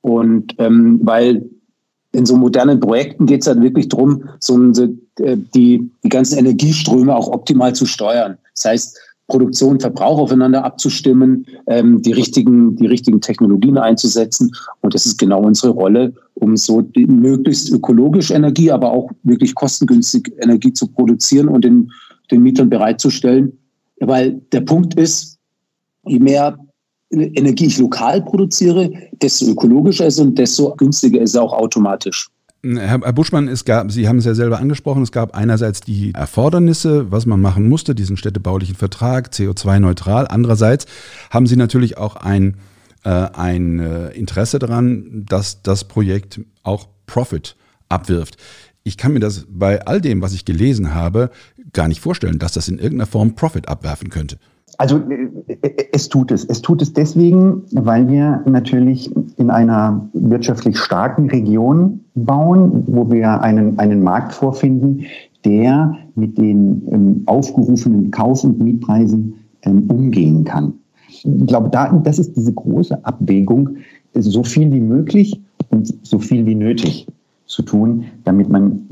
Und 0.00 0.54
ähm, 0.58 1.00
weil 1.02 1.44
in 2.14 2.26
so 2.26 2.36
modernen 2.36 2.80
Projekten 2.80 3.26
geht 3.26 3.42
es 3.42 3.48
halt 3.48 3.60
wirklich 3.60 3.88
darum, 3.88 4.24
so 4.40 4.56
äh, 5.20 5.36
die, 5.54 5.90
die 6.02 6.08
ganzen 6.08 6.38
Energieströme 6.38 7.14
auch 7.14 7.28
optimal 7.28 7.74
zu 7.74 7.86
steuern. 7.86 8.38
Das 8.54 8.64
heißt, 8.64 8.98
Produktion, 9.26 9.80
Verbrauch 9.80 10.18
aufeinander 10.18 10.64
abzustimmen, 10.64 11.46
ähm, 11.66 12.02
die, 12.02 12.12
richtigen, 12.12 12.76
die 12.76 12.86
richtigen 12.86 13.20
Technologien 13.20 13.78
einzusetzen. 13.78 14.52
Und 14.82 14.94
das 14.94 15.06
ist 15.06 15.18
genau 15.18 15.42
unsere 15.42 15.72
Rolle, 15.72 16.12
um 16.34 16.56
so 16.56 16.82
die, 16.82 17.06
möglichst 17.06 17.70
ökologisch 17.72 18.30
Energie, 18.30 18.70
aber 18.70 18.92
auch 18.92 19.10
wirklich 19.22 19.54
kostengünstig 19.54 20.32
Energie 20.40 20.72
zu 20.72 20.88
produzieren 20.88 21.48
und 21.48 21.64
den, 21.64 21.90
den 22.30 22.42
Mietern 22.42 22.68
bereitzustellen. 22.68 23.56
Weil 24.00 24.42
der 24.52 24.60
Punkt 24.60 24.94
ist, 24.94 25.38
je 26.06 26.18
mehr 26.18 26.58
Energie 27.20 27.66
ich 27.66 27.78
lokal 27.78 28.22
produziere, 28.22 28.90
desto 29.22 29.46
ökologischer 29.46 30.06
ist 30.06 30.18
und 30.18 30.38
desto 30.38 30.74
günstiger 30.76 31.20
ist 31.20 31.34
er 31.34 31.42
auch 31.42 31.52
automatisch. 31.52 32.28
Herr 32.64 32.98
Buschmann, 33.12 33.46
es 33.46 33.66
gab, 33.66 33.92
Sie 33.92 34.08
haben 34.08 34.18
es 34.18 34.24
ja 34.24 34.34
selber 34.34 34.58
angesprochen, 34.58 35.02
es 35.02 35.12
gab 35.12 35.36
einerseits 35.36 35.82
die 35.82 36.14
Erfordernisse, 36.14 37.10
was 37.12 37.26
man 37.26 37.40
machen 37.40 37.68
musste, 37.68 37.94
diesen 37.94 38.16
städtebaulichen 38.16 38.74
Vertrag, 38.74 39.28
CO2-neutral. 39.32 40.26
Andererseits 40.28 40.86
haben 41.30 41.46
Sie 41.46 41.56
natürlich 41.56 41.98
auch 41.98 42.16
ein, 42.16 42.56
äh, 43.04 43.10
ein 43.10 43.80
äh, 43.80 44.08
Interesse 44.12 44.58
daran, 44.58 45.26
dass 45.28 45.60
das 45.60 45.84
Projekt 45.84 46.40
auch 46.62 46.88
Profit 47.04 47.54
abwirft. 47.90 48.38
Ich 48.82 48.96
kann 48.96 49.12
mir 49.12 49.20
das 49.20 49.44
bei 49.48 49.84
all 49.84 50.00
dem, 50.00 50.22
was 50.22 50.32
ich 50.32 50.46
gelesen 50.46 50.94
habe, 50.94 51.30
gar 51.74 51.88
nicht 51.88 52.00
vorstellen, 52.00 52.38
dass 52.38 52.52
das 52.52 52.68
in 52.68 52.78
irgendeiner 52.78 53.06
Form 53.06 53.34
Profit 53.34 53.68
abwerfen 53.68 54.08
könnte. 54.08 54.38
Also 54.78 54.98
äh, 54.98 55.54
äh, 55.62 55.86
es 55.92 56.08
tut 56.08 56.30
es. 56.30 56.44
Es 56.44 56.62
tut 56.62 56.82
es 56.82 56.92
deswegen, 56.92 57.62
weil 57.72 58.08
wir 58.08 58.42
natürlich 58.46 59.10
in 59.36 59.50
einer 59.50 60.08
wirtschaftlich 60.12 60.78
starken 60.78 61.30
Region 61.30 62.00
bauen, 62.14 62.84
wo 62.86 63.10
wir 63.10 63.40
einen, 63.40 63.78
einen 63.78 64.02
Markt 64.02 64.32
vorfinden, 64.32 65.04
der 65.44 65.96
mit 66.14 66.38
den 66.38 66.82
ähm, 66.90 67.22
aufgerufenen 67.26 68.10
Kauf- 68.10 68.44
und 68.44 68.60
Mietpreisen 68.60 69.34
ähm, 69.62 69.84
umgehen 69.88 70.44
kann. 70.44 70.74
Ich 71.08 71.46
glaube, 71.46 71.70
da, 71.70 71.92
das 71.92 72.18
ist 72.18 72.36
diese 72.36 72.52
große 72.52 73.04
Abwägung, 73.04 73.76
so 74.14 74.42
viel 74.42 74.72
wie 74.72 74.80
möglich 74.80 75.40
und 75.70 75.94
so 76.02 76.18
viel 76.18 76.46
wie 76.46 76.54
nötig 76.54 77.06
zu 77.46 77.62
tun, 77.62 78.04
damit 78.24 78.48
man 78.48 78.86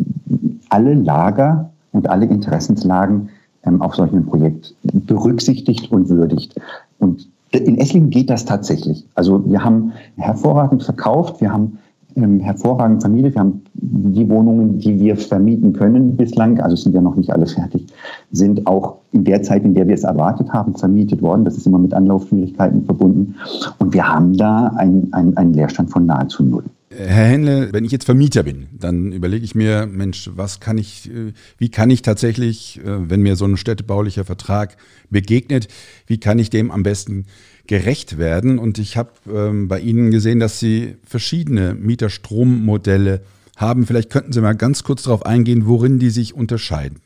alle 0.69 0.95
Lager 0.95 1.71
und 1.93 2.09
alle 2.09 2.27
Interessenslagen 2.27 3.29
ähm, 3.65 3.81
auf 3.83 3.95
solch 3.95 4.13
einem 4.13 4.27
Projekt 4.27 4.75
berücksichtigt 4.83 5.91
und 5.91 6.09
würdigt. 6.09 6.55
Und 6.99 7.29
in 7.51 7.79
Esslingen 7.79 8.11
geht 8.11 8.31
das 8.31 8.45
tatsächlich. 8.45 9.05
Also 9.15 9.45
wir 9.51 9.63
haben 9.63 9.93
hervorragend 10.17 10.83
verkauft, 10.83 11.41
wir 11.41 11.53
haben 11.53 11.79
ähm, 12.17 12.41
hervorragend 12.41 13.03
vermietet, 13.03 13.35
wir 13.35 13.41
haben 13.41 13.63
die 13.75 14.29
Wohnungen, 14.29 14.79
die 14.79 14.99
wir 15.01 15.17
vermieten 15.17 15.73
können 15.73 16.17
bislang, 16.17 16.61
also 16.61 16.77
sind 16.77 16.95
ja 16.95 17.01
noch 17.01 17.17
nicht 17.17 17.33
alle 17.33 17.47
fertig, 17.47 17.87
sind 18.31 18.67
auch 18.67 18.97
in 19.13 19.25
der 19.25 19.43
Zeit, 19.43 19.65
in 19.65 19.75
der 19.75 19.87
wir 19.87 19.95
es 19.95 20.05
erwartet 20.05 20.53
haben, 20.53 20.75
vermietet 20.75 21.23
worden. 21.23 21.45
Das 21.45 21.57
ist 21.57 21.67
immer 21.67 21.79
mit 21.79 21.95
Anlaufschwierigkeiten 21.95 22.85
verbunden. 22.85 23.35
Und 23.79 23.95
wir 23.95 24.07
haben 24.07 24.37
da 24.37 24.69
einen, 24.77 25.13
einen, 25.13 25.37
einen 25.37 25.55
Leerstand 25.55 25.91
von 25.91 26.07
nahezu 26.07 26.43
null. 26.43 26.65
Herr 26.97 27.27
Henle, 27.27 27.69
wenn 27.73 27.85
ich 27.85 27.93
jetzt 27.93 28.05
Vermieter 28.05 28.43
bin, 28.43 28.67
dann 28.73 29.13
überlege 29.13 29.45
ich 29.45 29.55
mir, 29.55 29.87
Mensch, 29.87 30.31
was 30.35 30.61
kann 30.61 30.79
ich, 30.79 31.11
äh, 31.11 31.33
wie 31.59 31.71
kann 31.71 31.91
ich 31.91 32.03
tatsächlich, 32.03 32.81
äh, 32.81 33.11
wenn 33.11 33.23
mir 33.23 33.37
so 33.37 33.45
ein 33.45 33.57
städtebaulicher 33.57 34.25
Vertrag 34.25 34.77
begegnet, 35.11 35.69
wie 36.07 36.19
kann 36.19 36.39
ich 36.39 36.51
dem 36.51 36.71
am 36.71 36.83
besten 36.83 37.27
gerecht 37.67 38.19
werden? 38.19 38.59
Und 38.59 38.79
ich 38.79 38.97
habe 38.97 39.11
ähm, 39.33 39.69
bei 39.69 39.81
Ihnen 39.81 40.11
gesehen, 40.11 40.41
dass 40.41 40.61
Sie 40.61 40.97
verschiedene 41.05 41.75
Mieterstrommodelle 41.75 43.23
haben. 43.57 43.87
Vielleicht 43.87 44.11
könnten 44.11 44.33
Sie 44.33 44.41
mal 44.41 44.55
ganz 44.55 44.83
kurz 44.85 45.05
darauf 45.05 45.25
eingehen, 45.25 45.67
worin 45.67 45.99
die 45.99 46.11
sich 46.11 46.35
unterscheiden. 46.35 47.01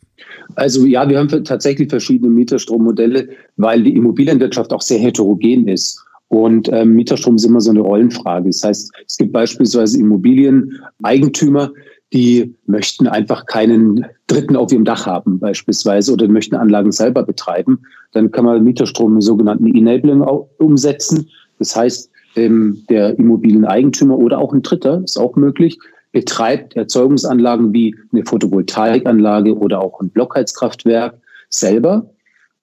Also 0.54 0.86
ja, 0.86 1.08
wir 1.08 1.18
haben 1.18 1.28
tatsächlich 1.44 1.88
verschiedene 1.88 2.30
Mieterstrommodelle, 2.30 3.28
weil 3.56 3.82
die 3.82 3.96
Immobilienwirtschaft 3.96 4.72
auch 4.72 4.82
sehr 4.82 4.98
heterogen 4.98 5.68
ist. 5.68 6.02
Und 6.28 6.68
ähm, 6.72 6.94
Mieterstrom 6.94 7.36
ist 7.36 7.44
immer 7.44 7.60
so 7.60 7.70
eine 7.70 7.80
Rollenfrage. 7.80 8.48
Das 8.48 8.64
heißt, 8.64 8.92
es 9.06 9.16
gibt 9.16 9.32
beispielsweise 9.32 9.98
Immobilieneigentümer, 10.00 11.72
die 12.12 12.54
möchten 12.66 13.06
einfach 13.06 13.46
keinen 13.46 14.06
Dritten 14.26 14.56
auf 14.56 14.72
ihrem 14.72 14.84
Dach 14.84 15.06
haben, 15.06 15.38
beispielsweise, 15.38 16.12
oder 16.12 16.28
möchten 16.28 16.54
Anlagen 16.56 16.92
selber 16.92 17.22
betreiben. 17.22 17.80
Dann 18.12 18.30
kann 18.30 18.44
man 18.44 18.64
Mieterstrom 18.64 19.14
im 19.14 19.20
sogenannten 19.20 19.66
Enabling 19.66 20.22
umsetzen. 20.58 21.28
Das 21.58 21.74
heißt, 21.74 22.10
ähm, 22.36 22.84
der 22.88 23.18
Immobilieneigentümer 23.18 24.16
oder 24.18 24.38
auch 24.38 24.52
ein 24.52 24.62
Dritter, 24.62 25.02
ist 25.04 25.18
auch 25.18 25.36
möglich, 25.36 25.78
betreibt 26.12 26.76
Erzeugungsanlagen 26.76 27.72
wie 27.72 27.94
eine 28.12 28.24
Photovoltaikanlage 28.24 29.56
oder 29.56 29.82
auch 29.82 30.00
ein 30.00 30.10
Blockheizkraftwerk 30.10 31.14
selber 31.48 32.08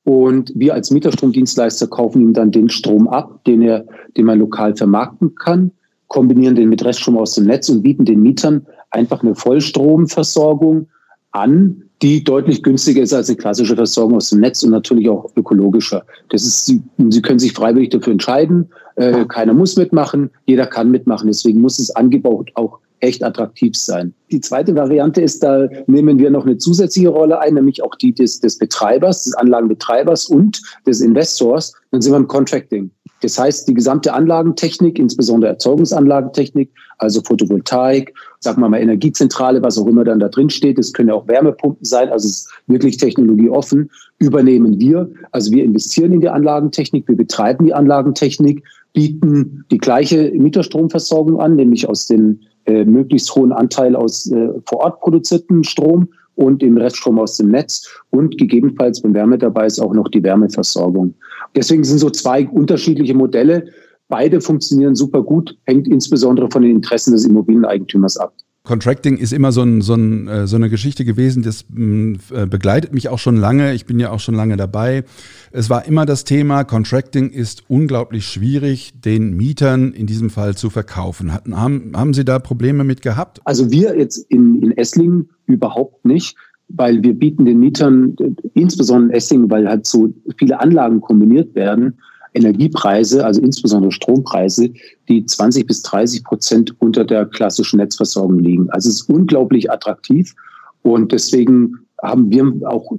und 0.03 0.51
wir 0.55 0.73
als 0.73 0.91
Mieterstromdienstleister 0.91 1.87
kaufen 1.87 2.21
ihm 2.21 2.33
dann 2.33 2.51
den 2.51 2.69
Strom 2.69 3.07
ab, 3.07 3.43
den 3.45 3.61
er, 3.61 3.85
den 4.17 4.25
man 4.25 4.39
lokal 4.39 4.75
vermarkten 4.75 5.35
kann, 5.35 5.71
kombinieren 6.07 6.55
den 6.55 6.69
mit 6.69 6.83
Reststrom 6.83 7.17
aus 7.17 7.35
dem 7.35 7.45
Netz 7.45 7.69
und 7.69 7.83
bieten 7.83 8.05
den 8.05 8.21
Mietern 8.21 8.65
einfach 8.91 9.23
eine 9.23 9.35
Vollstromversorgung 9.35 10.87
an, 11.31 11.83
die 12.01 12.23
deutlich 12.23 12.61
günstiger 12.63 13.01
ist 13.01 13.13
als 13.13 13.29
eine 13.29 13.37
klassische 13.37 13.75
Versorgung 13.75 14.17
aus 14.17 14.29
dem 14.29 14.41
Netz 14.41 14.61
und 14.61 14.71
natürlich 14.71 15.07
auch 15.07 15.31
ökologischer. 15.37 16.03
Das 16.29 16.43
ist, 16.43 16.65
Sie, 16.65 16.81
Sie 17.09 17.21
können 17.21 17.39
sich 17.39 17.53
freiwillig 17.53 17.89
dafür 17.89 18.11
entscheiden. 18.11 18.69
Äh, 18.95 19.25
keiner 19.25 19.53
muss 19.53 19.77
mitmachen, 19.77 20.29
jeder 20.45 20.67
kann 20.67 20.91
mitmachen. 20.91 21.27
Deswegen 21.27 21.61
muss 21.61 21.77
das 21.77 21.95
Angebot 21.95 22.51
auch 22.55 22.79
echt 23.03 23.23
attraktiv 23.23 23.75
sein. 23.75 24.13
Die 24.31 24.39
zweite 24.39 24.73
Variante 24.75 25.21
ist, 25.21 25.43
da 25.43 25.67
nehmen 25.87 26.17
wir 26.17 26.31
noch 26.31 26.45
eine 26.45 26.57
zusätzliche 26.57 27.09
Rolle 27.09 27.39
ein, 27.39 27.53
nämlich 27.53 27.83
auch 27.83 27.95
die 27.95 28.13
des, 28.13 28.39
des 28.39 28.57
Betreibers, 28.57 29.25
des 29.25 29.35
Anlagenbetreibers 29.35 30.27
und 30.27 30.61
des 30.87 31.01
Investors. 31.01 31.73
Dann 31.91 32.01
sind 32.01 32.13
wir 32.13 32.17
im 32.17 32.27
Contracting. 32.27 32.89
Das 33.21 33.37
heißt, 33.37 33.67
die 33.67 33.73
gesamte 33.73 34.13
Anlagentechnik, 34.13 34.99
insbesondere 34.99 35.51
Erzeugungsanlagentechnik, 35.51 36.69
also 36.97 37.21
Photovoltaik, 37.21 38.13
sagen 38.39 38.61
wir 38.61 38.69
mal 38.69 38.79
Energiezentrale, 38.79 39.61
was 39.61 39.77
auch 39.77 39.87
immer 39.87 40.03
dann 40.03 40.19
da 40.19 40.29
drin 40.29 40.49
steht, 40.49 40.77
das 40.77 40.91
können 40.91 41.09
ja 41.09 41.15
auch 41.15 41.27
Wärmepumpen 41.27 41.85
sein, 41.85 42.09
also 42.09 42.27
es 42.27 42.39
ist 42.39 42.49
wirklich 42.67 42.97
technologieoffen, 42.97 43.89
übernehmen 44.19 44.79
wir. 44.79 45.09
Also 45.31 45.51
wir 45.51 45.63
investieren 45.63 46.11
in 46.13 46.21
die 46.21 46.29
Anlagentechnik, 46.29 47.07
wir 47.07 47.15
betreiben 47.15 47.65
die 47.65 47.73
Anlagentechnik, 47.73 48.63
bieten 48.93 49.65
die 49.71 49.77
gleiche 49.77 50.31
Mieterstromversorgung 50.31 51.39
an, 51.39 51.55
nämlich 51.55 51.87
aus 51.87 52.07
den 52.07 52.41
äh, 52.65 52.85
möglichst 52.85 53.33
hohen 53.35 53.51
Anteil 53.51 53.95
aus 53.95 54.31
äh, 54.31 54.49
vor 54.65 54.79
Ort 54.79 54.99
produzierten 55.01 55.63
Strom 55.63 56.07
und 56.35 56.61
den 56.61 56.77
Reststrom 56.77 57.19
aus 57.19 57.37
dem 57.37 57.49
Netz 57.49 57.87
und 58.09 58.37
gegebenenfalls, 58.37 59.03
wenn 59.03 59.13
Wärme 59.13 59.37
dabei 59.37 59.65
ist, 59.65 59.79
auch 59.79 59.93
noch 59.93 60.07
die 60.07 60.23
Wärmeversorgung. 60.23 61.13
Deswegen 61.55 61.83
sind 61.83 61.99
so 61.99 62.09
zwei 62.09 62.47
unterschiedliche 62.47 63.13
Modelle. 63.13 63.65
Beide 64.09 64.41
funktionieren 64.41 64.95
super 64.95 65.21
gut, 65.21 65.55
hängt 65.65 65.87
insbesondere 65.87 66.49
von 66.49 66.63
den 66.63 66.71
Interessen 66.71 67.13
des 67.13 67.25
Immobilieneigentümers 67.25 68.17
ab. 68.17 68.33
Contracting 68.65 69.17
ist 69.17 69.33
immer 69.33 69.51
so, 69.51 69.61
ein, 69.61 69.81
so, 69.81 69.93
ein, 69.95 70.27
äh, 70.29 70.47
so 70.47 70.55
eine 70.55 70.69
Geschichte 70.69 71.03
gewesen, 71.03 71.43
das 71.43 71.65
mm, 71.69 72.13
äh, 72.33 72.45
begleitet 72.45 72.93
mich 72.93 73.09
auch 73.09 73.19
schon 73.19 73.35
lange. 73.35 73.73
Ich 73.73 73.85
bin 73.85 73.99
ja 73.99 74.09
auch 74.09 74.21
schon 74.21 74.35
lange 74.35 74.55
dabei. 74.55 75.03
Es 75.51 75.69
war 75.69 75.85
immer 75.85 76.05
das 76.05 76.23
Thema, 76.23 76.63
Contracting 76.63 77.29
ist 77.29 77.69
unglaublich 77.69 78.25
schwierig, 78.25 78.93
den 79.01 79.35
Mietern 79.35 79.91
in 79.91 80.07
diesem 80.07 80.29
Fall 80.29 80.55
zu 80.55 80.69
verkaufen. 80.69 81.33
Hatten, 81.33 81.59
haben, 81.59 81.91
haben 81.93 82.13
Sie 82.13 82.23
da 82.23 82.39
Probleme 82.39 82.85
mit 82.85 83.01
gehabt? 83.01 83.41
Also 83.43 83.69
wir 83.69 83.97
jetzt 83.97 84.17
in, 84.29 84.63
in 84.63 84.77
Esslingen 84.77 85.29
überhaupt 85.45 86.05
nicht, 86.05 86.37
weil 86.69 87.03
wir 87.03 87.19
bieten 87.19 87.43
den 87.43 87.59
Mietern, 87.59 88.15
insbesondere 88.53 89.09
in 89.09 89.15
Esslingen, 89.17 89.51
weil 89.51 89.67
halt 89.67 89.85
so 89.85 90.13
viele 90.37 90.61
Anlagen 90.61 91.01
kombiniert 91.01 91.53
werden, 91.53 91.97
Energiepreise, 92.33 93.25
also 93.25 93.41
insbesondere 93.41 93.91
Strompreise, 93.91 94.71
die 95.07 95.25
20 95.25 95.67
bis 95.67 95.81
30 95.83 96.23
Prozent 96.23 96.75
unter 96.79 97.05
der 97.05 97.25
klassischen 97.25 97.77
Netzversorgung 97.77 98.39
liegen. 98.39 98.69
Also 98.71 98.89
es 98.89 99.01
ist 99.01 99.09
unglaublich 99.09 99.71
attraktiv 99.71 100.33
und 100.81 101.11
deswegen 101.11 101.77
haben 102.01 102.29
wir 102.29 102.51
auch 102.67 102.91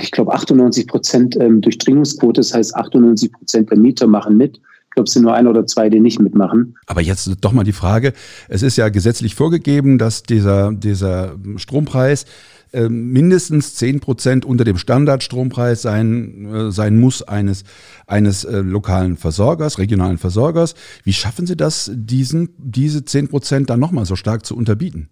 ich 0.00 0.10
glaube, 0.10 0.32
98 0.32 0.88
Prozent 0.88 1.36
ähm, 1.40 1.60
Durchdringungsquote. 1.60 2.40
Das 2.40 2.52
heißt, 2.52 2.74
98 2.74 3.32
Prozent 3.32 3.70
der 3.70 3.78
Mieter 3.78 4.06
machen 4.06 4.36
mit. 4.36 4.60
Ich 4.88 4.94
glaube, 4.94 5.06
es 5.06 5.12
sind 5.12 5.22
nur 5.22 5.34
ein 5.34 5.46
oder 5.46 5.66
zwei, 5.66 5.90
die 5.90 6.00
nicht 6.00 6.20
mitmachen. 6.20 6.76
Aber 6.86 7.00
jetzt 7.00 7.30
doch 7.40 7.52
mal 7.52 7.64
die 7.64 7.72
Frage. 7.72 8.12
Es 8.48 8.62
ist 8.62 8.76
ja 8.76 8.88
gesetzlich 8.88 9.34
vorgegeben, 9.34 9.98
dass 9.98 10.22
dieser, 10.22 10.72
dieser 10.72 11.36
Strompreis 11.56 12.24
äh, 12.72 12.88
mindestens 12.88 13.74
10 13.76 14.00
Prozent 14.00 14.44
unter 14.44 14.64
dem 14.64 14.76
Standardstrompreis 14.76 15.80
sein, 15.80 16.52
äh, 16.52 16.70
sein 16.70 16.98
muss 16.98 17.22
eines, 17.22 17.64
eines 18.06 18.44
äh, 18.44 18.58
lokalen 18.58 19.16
Versorgers, 19.16 19.78
regionalen 19.78 20.18
Versorgers. 20.18 20.74
Wie 21.02 21.14
schaffen 21.14 21.46
Sie 21.46 21.56
das, 21.56 21.90
diesen, 21.94 22.50
diese 22.58 23.04
10 23.04 23.28
Prozent 23.28 23.70
dann 23.70 23.80
nochmal 23.80 24.04
so 24.04 24.16
stark 24.16 24.44
zu 24.44 24.54
unterbieten? 24.54 25.08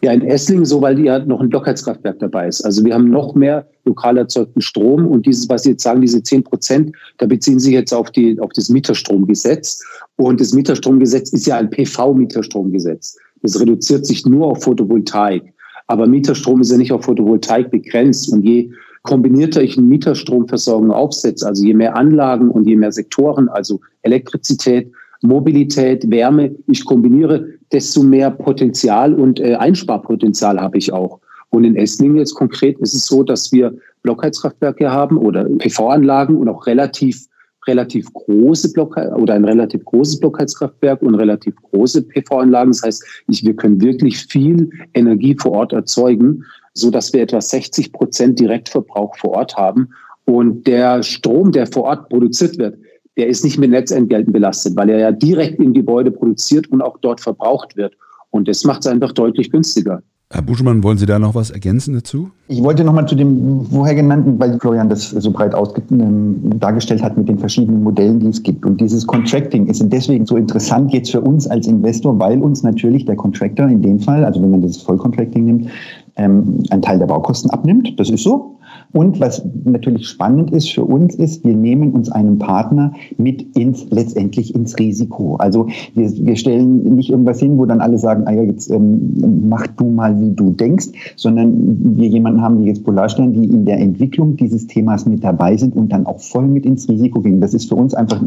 Ja, 0.00 0.12
in 0.12 0.22
Esslingen 0.22 0.64
so, 0.64 0.80
weil 0.80 0.98
ja 0.98 1.18
noch 1.18 1.40
ein 1.40 1.48
Blockheizkraftwerk 1.48 2.18
dabei 2.18 2.48
ist. 2.48 2.62
Also 2.62 2.84
wir 2.84 2.94
haben 2.94 3.10
noch 3.10 3.34
mehr 3.34 3.66
lokal 3.84 4.16
erzeugten 4.16 4.60
Strom 4.60 5.06
und 5.06 5.26
dieses, 5.26 5.48
was 5.48 5.64
Sie 5.64 5.70
jetzt 5.70 5.82
sagen, 5.82 6.00
diese 6.00 6.22
10 6.22 6.44
Prozent, 6.44 6.96
da 7.18 7.26
beziehen 7.26 7.58
Sie 7.58 7.72
jetzt 7.72 7.92
auf, 7.92 8.10
die, 8.10 8.38
auf 8.40 8.50
das 8.54 8.68
Mieterstromgesetz. 8.68 9.82
Und 10.16 10.40
das 10.40 10.52
Mieterstromgesetz 10.52 11.32
ist 11.32 11.46
ja 11.46 11.56
ein 11.56 11.70
PV-Mieterstromgesetz. 11.70 13.16
Das 13.42 13.60
reduziert 13.60 14.06
sich 14.06 14.24
nur 14.24 14.48
auf 14.48 14.62
Photovoltaik. 14.62 15.52
Aber 15.88 16.06
Mieterstrom 16.06 16.60
ist 16.60 16.70
ja 16.70 16.78
nicht 16.78 16.92
auf 16.92 17.04
Photovoltaik 17.04 17.70
begrenzt. 17.70 18.32
Und 18.32 18.42
je 18.42 18.70
kombinierter 19.02 19.62
ich 19.62 19.76
eine 19.76 19.86
Mieterstromversorgung 19.86 20.90
aufsetze, 20.90 21.46
also 21.46 21.64
je 21.64 21.74
mehr 21.74 21.96
Anlagen 21.96 22.50
und 22.50 22.66
je 22.66 22.76
mehr 22.76 22.92
Sektoren, 22.92 23.48
also 23.48 23.80
Elektrizität, 24.02 24.92
Mobilität, 25.22 26.10
Wärme, 26.10 26.54
ich 26.66 26.84
kombiniere, 26.84 27.48
desto 27.72 28.02
mehr 28.02 28.30
Potenzial 28.30 29.14
und 29.14 29.40
äh, 29.40 29.54
Einsparpotenzial 29.54 30.60
habe 30.60 30.78
ich 30.78 30.92
auch. 30.92 31.20
Und 31.50 31.64
in 31.64 31.76
Esslingen 31.76 32.16
jetzt 32.16 32.34
konkret 32.34 32.78
ist 32.80 32.94
es 32.94 33.06
so, 33.06 33.22
dass 33.22 33.52
wir 33.52 33.74
Blockheizkraftwerke 34.02 34.90
haben 34.90 35.16
oder 35.16 35.44
PV-Anlagen 35.44 36.36
und 36.36 36.48
auch 36.48 36.66
relativ 36.66 37.26
relativ 37.66 38.12
große 38.12 38.72
Block 38.72 38.96
oder 38.96 39.34
ein 39.34 39.44
relativ 39.44 39.84
großes 39.84 40.18
Blockheizkraftwerk 40.20 41.00
und 41.02 41.14
relativ 41.14 41.54
große 41.70 42.02
PV-Anlagen. 42.02 42.72
Das 42.72 42.82
heißt, 42.82 43.04
ich, 43.28 43.44
wir 43.44 43.54
können 43.54 43.80
wirklich 43.80 44.18
viel 44.18 44.70
Energie 44.94 45.36
vor 45.38 45.52
Ort 45.52 45.72
erzeugen, 45.72 46.44
so 46.74 46.90
dass 46.90 47.12
wir 47.12 47.22
etwa 47.22 47.40
60 47.40 47.92
Prozent 47.92 48.40
Direktverbrauch 48.40 49.16
vor 49.16 49.30
Ort 49.32 49.56
haben. 49.56 49.90
Und 50.24 50.66
der 50.66 51.02
Strom, 51.02 51.52
der 51.52 51.66
vor 51.66 51.84
Ort 51.84 52.08
produziert 52.08 52.58
wird, 52.58 52.78
der 53.16 53.26
ist 53.26 53.44
nicht 53.44 53.58
mit 53.58 53.70
Netzentgelten 53.70 54.32
belastet, 54.32 54.76
weil 54.76 54.88
er 54.90 54.98
ja 54.98 55.12
direkt 55.12 55.60
im 55.60 55.72
Gebäude 55.72 56.10
produziert 56.10 56.70
und 56.70 56.80
auch 56.82 56.98
dort 56.98 57.20
verbraucht 57.20 57.76
wird. 57.76 57.94
Und 58.30 58.48
das 58.48 58.64
macht 58.64 58.80
es 58.80 58.86
einfach 58.86 59.12
deutlich 59.12 59.50
günstiger. 59.50 60.02
Herr 60.32 60.40
Buschmann, 60.40 60.82
wollen 60.82 60.96
Sie 60.96 61.04
da 61.04 61.18
noch 61.18 61.34
was 61.34 61.50
ergänzen 61.50 61.92
dazu? 61.92 62.30
Ich 62.48 62.62
wollte 62.62 62.84
noch 62.84 62.94
mal 62.94 63.06
zu 63.06 63.14
dem 63.14 63.66
vorher 63.66 63.94
genannten, 63.94 64.40
weil 64.40 64.58
Florian 64.58 64.88
das 64.88 65.10
so 65.10 65.30
breit 65.30 65.54
ähm, 65.90 66.58
dargestellt 66.58 67.02
hat 67.02 67.18
mit 67.18 67.28
den 67.28 67.38
verschiedenen 67.38 67.82
Modellen, 67.82 68.18
die 68.18 68.28
es 68.28 68.42
gibt. 68.42 68.64
Und 68.64 68.80
dieses 68.80 69.06
Contracting 69.06 69.66
ist 69.66 69.82
deswegen 69.84 70.24
so 70.24 70.36
interessant 70.36 70.90
jetzt 70.94 71.10
für 71.10 71.20
uns 71.20 71.46
als 71.46 71.66
Investor, 71.66 72.18
weil 72.18 72.40
uns 72.40 72.62
natürlich 72.62 73.04
der 73.04 73.16
Contractor 73.16 73.68
in 73.68 73.82
dem 73.82 74.00
Fall, 74.00 74.24
also 74.24 74.40
wenn 74.40 74.52
man 74.52 74.62
das 74.62 74.78
Vollcontracting 74.78 75.44
nimmt, 75.44 75.68
ähm, 76.16 76.62
einen 76.70 76.82
Teil 76.82 76.98
der 76.98 77.06
Baukosten 77.06 77.50
abnimmt. 77.50 77.98
Das 77.98 78.10
ist 78.10 78.22
so. 78.22 78.56
Und 78.92 79.20
was 79.20 79.42
natürlich 79.64 80.06
spannend 80.08 80.50
ist 80.50 80.70
für 80.70 80.84
uns 80.84 81.14
ist, 81.14 81.44
wir 81.44 81.56
nehmen 81.56 81.92
uns 81.92 82.10
einen 82.10 82.38
Partner 82.38 82.92
mit 83.16 83.56
ins, 83.56 83.86
letztendlich 83.90 84.54
ins 84.54 84.78
Risiko. 84.78 85.36
Also 85.36 85.68
wir, 85.94 86.10
wir 86.10 86.36
stellen 86.36 86.94
nicht 86.94 87.10
irgendwas 87.10 87.40
hin, 87.40 87.58
wo 87.58 87.64
dann 87.64 87.80
alle 87.80 87.98
sagen, 87.98 88.24
ah 88.26 88.32
ja, 88.32 88.42
jetzt 88.42 88.70
ähm, 88.70 89.48
mach 89.48 89.66
du 89.66 89.86
mal, 89.86 90.20
wie 90.20 90.32
du 90.32 90.50
denkst, 90.50 90.88
sondern 91.16 91.96
wir 91.96 92.08
jemanden 92.08 92.42
haben 92.42 92.62
wie 92.62 92.66
jetzt 92.66 92.84
Polarstern, 92.84 93.32
die 93.32 93.44
in 93.44 93.64
der 93.64 93.78
Entwicklung 93.78 94.36
dieses 94.36 94.66
Themas 94.66 95.06
mit 95.06 95.24
dabei 95.24 95.56
sind 95.56 95.74
und 95.74 95.90
dann 95.90 96.06
auch 96.06 96.20
voll 96.20 96.46
mit 96.46 96.66
ins 96.66 96.88
Risiko 96.88 97.20
gehen. 97.20 97.40
Das 97.40 97.54
ist 97.54 97.68
für 97.68 97.76
uns 97.76 97.94
einfach 97.94 98.22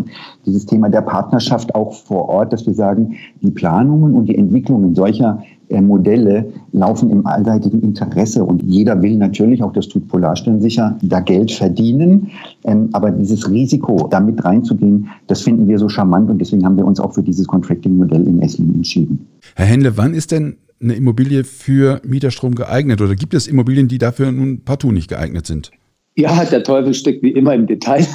dieses 0.46 0.66
Thema 0.66 0.90
der 0.90 1.02
Partnerschaft 1.02 1.76
auch 1.76 1.94
vor 1.94 2.30
Ort, 2.30 2.54
dass 2.54 2.66
wir 2.66 2.74
sagen, 2.74 3.16
die 3.42 3.52
Planungen 3.52 4.14
und 4.14 4.30
die 4.30 4.38
Entwicklungen 4.38 4.96
solcher 4.96 5.44
Modelle 5.82 6.52
laufen 6.72 7.10
im 7.10 7.26
allseitigen 7.26 7.82
Interesse 7.82 8.44
und 8.44 8.64
jeder 8.64 9.02
will 9.02 9.18
natürlich, 9.18 9.64
auch 9.64 9.74
das 9.74 9.88
tut 9.88 10.08
Polarstern 10.08 10.62
sicher, 10.62 10.98
da 11.02 11.20
Geld 11.20 11.52
verdienen. 11.52 12.32
Ähm, 12.64 12.90
aber 12.94 13.12
dieses 13.12 13.50
Risiko, 13.50 14.08
da 14.10 14.20
reinzugehen, 14.44 15.10
das 15.28 15.42
finden 15.42 15.68
wir 15.68 15.80
so 15.80 15.90
charmant 15.90 16.30
und 16.30 16.40
deswegen 16.40 16.66
haben 16.66 16.78
wir 16.78 16.86
uns 16.86 17.00
auch 17.00 17.14
für 17.14 17.24
dieses 17.24 17.48
Contracting-Modell 17.48 18.28
in 18.28 18.42
Esslingen 18.42 18.76
entschieden. 18.76 19.28
Herr 19.56 19.66
Händle, 19.66 19.98
wann 19.98 20.14
ist 20.14 20.32
denn 20.32 20.58
eine 20.82 20.94
Immobilie 20.94 21.44
für 21.44 22.02
Mieterstrom 22.06 22.56
geeignet 22.56 23.02
oder 23.02 23.16
gibt 23.16 23.34
es 23.34 23.48
Immobilien, 23.48 23.88
die 23.88 23.98
dafür 23.98 24.32
nun 24.32 24.62
partout 24.64 24.92
nicht 24.92 25.10
geeignet 25.10 25.48
sind? 25.48 25.72
Ja, 26.18 26.46
der 26.46 26.64
Teufel 26.64 26.94
steckt 26.94 27.22
wie 27.24 27.32
immer 27.32 27.54
im 27.54 27.68
Detail. 27.68 28.08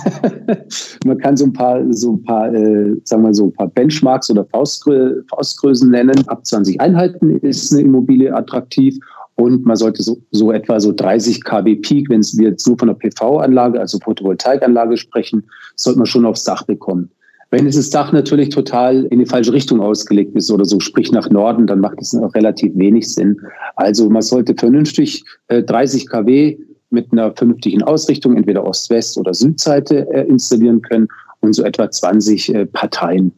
Man 1.05 1.19
kann 1.19 1.37
so 1.37 1.45
ein 1.45 1.53
paar, 1.53 1.85
so 1.93 2.13
ein 2.13 2.23
paar, 2.23 2.53
äh, 2.55 2.97
sagen 3.05 3.25
wir 3.25 3.35
so 3.35 3.45
ein 3.45 3.53
paar 3.53 3.69
Benchmarks 3.69 4.31
oder 4.31 4.47
Faustgrö 4.47 5.21
Faustgrößen 5.29 5.91
nennen. 5.91 6.27
Ab 6.29 6.47
20 6.47 6.81
Einheiten 6.81 7.37
ist 7.41 7.73
eine 7.73 7.83
Immobilie 7.83 8.35
attraktiv 8.35 8.97
und 9.35 9.67
man 9.67 9.77
sollte 9.77 10.03
so, 10.03 10.19
so 10.31 10.51
etwa 10.51 10.81
so 10.81 10.93
30 10.93 11.45
kW 11.45 11.77
Peak, 11.77 12.09
wenn 12.09 12.23
wir 12.23 12.51
jetzt 12.51 12.67
nur 12.67 12.79
von 12.79 12.89
einer 12.89 12.99
PV-Anlage, 12.99 13.79
also 13.79 13.99
Photovoltaikanlage 13.99 14.97
sprechen, 14.97 15.45
sollte 15.77 15.99
man 15.99 16.07
schon 16.07 16.25
aufs 16.25 16.45
Dach 16.45 16.63
bekommen. 16.65 17.11
Wenn 17.51 17.67
das 17.67 17.91
Dach 17.91 18.13
natürlich 18.13 18.51
total 18.51 19.05
in 19.07 19.19
die 19.19 19.27
falsche 19.27 19.53
Richtung 19.53 19.81
ausgelegt 19.81 20.37
ist 20.37 20.51
oder 20.51 20.65
so, 20.65 20.79
sprich 20.79 21.11
nach 21.11 21.29
Norden, 21.31 21.67
dann 21.67 21.81
macht 21.81 22.01
es 22.01 22.15
auch 22.15 22.33
relativ 22.35 22.73
wenig 22.77 23.13
Sinn. 23.13 23.41
Also 23.77 24.09
man 24.09 24.23
sollte 24.23 24.55
vernünftig 24.55 25.25
äh, 25.49 25.63
30 25.63 26.09
kW 26.09 26.57
mit 26.90 27.12
einer 27.12 27.33
vernünftigen 27.33 27.83
Ausrichtung, 27.83 28.37
entweder 28.37 28.64
Ost-West- 28.64 29.18
oder 29.18 29.33
Südseite 29.35 30.09
äh, 30.12 30.26
installieren 30.26 30.83
können 30.83 31.09
und 31.40 31.55
so 31.55 31.64
etwa 31.64 31.90
20 31.90 32.55
äh, 32.55 32.66
Parteien. 32.66 33.33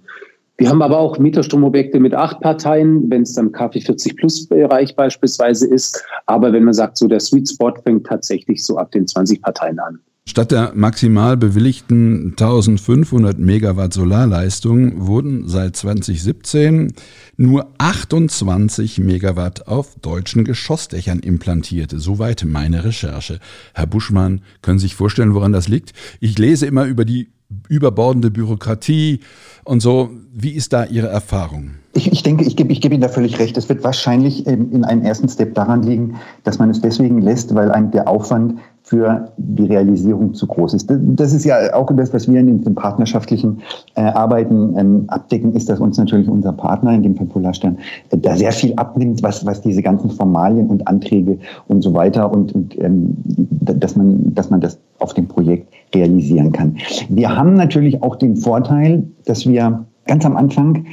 Wir 0.58 0.68
haben 0.68 0.82
aber 0.82 0.98
auch 0.98 1.18
Mieterstromobjekte 1.18 1.98
mit 1.98 2.14
acht 2.14 2.40
Parteien, 2.40 3.10
wenn 3.10 3.22
es 3.22 3.34
dann 3.34 3.52
KfW 3.52 3.80
40 3.80 4.16
Plus 4.16 4.46
Bereich 4.46 4.94
beispielsweise 4.94 5.66
ist. 5.66 6.04
Aber 6.26 6.52
wenn 6.52 6.64
man 6.64 6.74
sagt, 6.74 6.98
so 6.98 7.08
der 7.08 7.20
Sweet 7.20 7.48
Spot 7.48 7.74
fängt 7.82 8.06
tatsächlich 8.06 8.64
so 8.64 8.76
ab 8.76 8.92
den 8.92 9.06
20 9.06 9.42
Parteien 9.42 9.78
an. 9.80 9.98
Statt 10.24 10.52
der 10.52 10.72
maximal 10.76 11.36
bewilligten 11.36 12.30
1500 12.30 13.40
Megawatt 13.40 13.92
Solarleistung 13.92 15.06
wurden 15.06 15.48
seit 15.48 15.74
2017 15.74 16.92
nur 17.36 17.72
28 17.78 18.98
Megawatt 18.98 19.66
auf 19.66 19.96
deutschen 20.00 20.44
Geschossdächern 20.44 21.18
implantiert. 21.18 21.92
Soweit 21.96 22.44
meine 22.46 22.84
Recherche. 22.84 23.40
Herr 23.74 23.88
Buschmann, 23.88 24.42
können 24.62 24.78
Sie 24.78 24.86
sich 24.86 24.94
vorstellen, 24.94 25.34
woran 25.34 25.52
das 25.52 25.66
liegt? 25.66 25.92
Ich 26.20 26.38
lese 26.38 26.66
immer 26.66 26.84
über 26.84 27.04
die 27.04 27.32
überbordende 27.68 28.30
Bürokratie 28.30 29.20
und 29.64 29.80
so. 29.80 30.10
Wie 30.32 30.52
ist 30.52 30.72
da 30.72 30.84
Ihre 30.84 31.08
Erfahrung? 31.08 31.72
Ich, 31.94 32.10
ich 32.10 32.22
denke, 32.22 32.44
ich 32.44 32.56
gebe 32.56 32.72
ich 32.72 32.80
geb 32.80 32.92
Ihnen 32.92 33.02
da 33.02 33.08
völlig 33.08 33.40
recht. 33.40 33.56
Es 33.56 33.68
wird 33.68 33.82
wahrscheinlich 33.82 34.46
in 34.46 34.84
einem 34.84 35.02
ersten 35.02 35.28
Step 35.28 35.54
daran 35.54 35.82
liegen, 35.82 36.14
dass 36.44 36.58
man 36.60 36.70
es 36.70 36.80
deswegen 36.80 37.20
lässt, 37.20 37.54
weil 37.54 37.72
einem 37.72 37.90
der 37.90 38.08
Aufwand 38.08 38.60
für 38.92 39.32
die 39.38 39.64
Realisierung 39.64 40.34
zu 40.34 40.46
groß 40.46 40.74
ist. 40.74 40.86
Das 40.90 41.32
ist 41.32 41.46
ja 41.46 41.72
auch 41.72 41.90
das, 41.96 42.12
was 42.12 42.30
wir 42.30 42.38
in 42.38 42.62
den 42.62 42.74
partnerschaftlichen 42.74 43.62
äh, 43.94 44.02
Arbeiten 44.02 44.76
ähm, 44.76 45.04
abdecken, 45.06 45.54
ist, 45.54 45.70
dass 45.70 45.80
uns 45.80 45.96
natürlich 45.96 46.28
unser 46.28 46.52
Partner, 46.52 46.92
in 46.92 47.02
dem 47.02 47.16
Fall 47.16 47.24
Polarstern, 47.24 47.78
äh, 48.10 48.18
da 48.18 48.36
sehr 48.36 48.52
viel 48.52 48.74
abnimmt, 48.74 49.22
was, 49.22 49.46
was 49.46 49.62
diese 49.62 49.80
ganzen 49.80 50.10
Formalien 50.10 50.66
und 50.66 50.86
Anträge 50.88 51.38
und 51.68 51.80
so 51.80 51.94
weiter 51.94 52.30
und, 52.30 52.54
und 52.54 52.78
ähm, 52.78 53.16
dass, 53.24 53.96
man, 53.96 54.34
dass 54.34 54.50
man 54.50 54.60
das 54.60 54.78
auf 54.98 55.14
dem 55.14 55.26
Projekt 55.26 55.72
realisieren 55.94 56.52
kann. 56.52 56.76
Wir 57.08 57.34
haben 57.34 57.54
natürlich 57.54 58.02
auch 58.02 58.16
den 58.16 58.36
Vorteil, 58.36 59.04
dass 59.24 59.46
wir 59.46 59.86
ganz 60.06 60.26
am 60.26 60.36
Anfang 60.36 60.84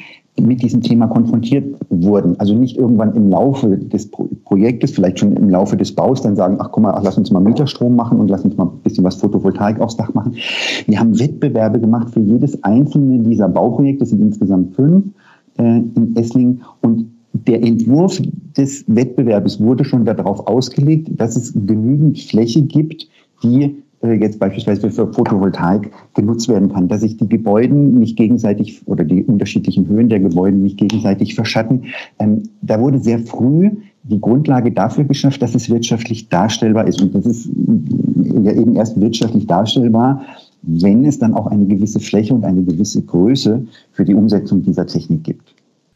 mit 0.41 0.61
diesem 0.61 0.81
Thema 0.81 1.07
konfrontiert 1.07 1.75
wurden. 1.89 2.39
Also 2.39 2.53
nicht 2.53 2.77
irgendwann 2.77 3.15
im 3.15 3.29
Laufe 3.29 3.77
des 3.77 4.09
Projektes, 4.09 4.91
vielleicht 4.91 5.19
schon 5.19 5.33
im 5.33 5.49
Laufe 5.49 5.77
des 5.77 5.93
Baus, 5.93 6.21
dann 6.21 6.35
sagen, 6.35 6.57
ach 6.59 6.69
guck 6.71 6.83
mal, 6.83 6.93
ach, 6.93 7.03
lass 7.03 7.17
uns 7.17 7.31
mal 7.31 7.39
Mieterstrom 7.39 7.95
machen 7.95 8.19
und 8.19 8.29
lass 8.29 8.43
uns 8.43 8.57
mal 8.57 8.65
ein 8.65 8.79
bisschen 8.83 9.03
was 9.03 9.15
Photovoltaik 9.15 9.79
aufs 9.79 9.97
Dach 9.97 10.13
machen. 10.13 10.35
Wir 10.87 10.99
haben 10.99 11.19
Wettbewerbe 11.19 11.79
gemacht 11.79 12.09
für 12.11 12.21
jedes 12.21 12.63
einzelne 12.63 13.19
dieser 13.19 13.49
Bauprojekte, 13.49 13.99
das 13.99 14.09
sind 14.09 14.21
insgesamt 14.21 14.75
fünf 14.75 15.05
äh, 15.57 15.77
in 15.77 16.15
Esslingen 16.15 16.61
und 16.81 17.11
der 17.33 17.63
Entwurf 17.63 18.19
des 18.57 18.83
Wettbewerbes 18.87 19.61
wurde 19.61 19.85
schon 19.85 20.05
darauf 20.05 20.47
ausgelegt, 20.47 21.09
dass 21.15 21.35
es 21.35 21.53
genügend 21.53 22.19
Fläche 22.19 22.61
gibt, 22.63 23.07
die 23.43 23.83
jetzt 24.01 24.39
beispielsweise 24.39 24.89
für 24.89 25.11
Photovoltaik 25.11 25.91
genutzt 26.15 26.47
werden 26.47 26.71
kann, 26.71 26.87
dass 26.87 27.01
sich 27.01 27.17
die 27.17 27.27
Gebäude 27.27 27.73
nicht 27.73 28.17
gegenseitig 28.17 28.81
oder 28.85 29.03
die 29.03 29.23
unterschiedlichen 29.23 29.87
Höhen 29.87 30.09
der 30.09 30.19
Gebäude 30.19 30.57
nicht 30.57 30.77
gegenseitig 30.77 31.35
verschatten. 31.35 31.85
Ähm, 32.17 32.43
da 32.61 32.79
wurde 32.79 32.99
sehr 32.99 33.19
früh 33.19 33.71
die 34.03 34.21
Grundlage 34.21 34.71
dafür 34.71 35.03
geschafft, 35.03 35.41
dass 35.41 35.55
es 35.55 35.69
wirtschaftlich 35.69 36.29
darstellbar 36.29 36.87
ist. 36.87 37.01
Und 37.01 37.13
das 37.13 37.25
ist 37.25 37.47
äh, 37.47 38.41
ja 38.41 38.53
eben 38.53 38.75
erst 38.75 38.99
wirtschaftlich 38.99 39.47
darstellbar, 39.47 40.21
wenn 40.61 41.05
es 41.05 41.19
dann 41.19 41.33
auch 41.33 41.47
eine 41.47 41.65
gewisse 41.65 41.99
Fläche 41.99 42.33
und 42.33 42.45
eine 42.45 42.63
gewisse 42.63 43.01
Größe 43.01 43.65
für 43.91 44.05
die 44.05 44.13
Umsetzung 44.13 44.63
dieser 44.63 44.87
Technik 44.87 45.23
gibt. 45.23 45.48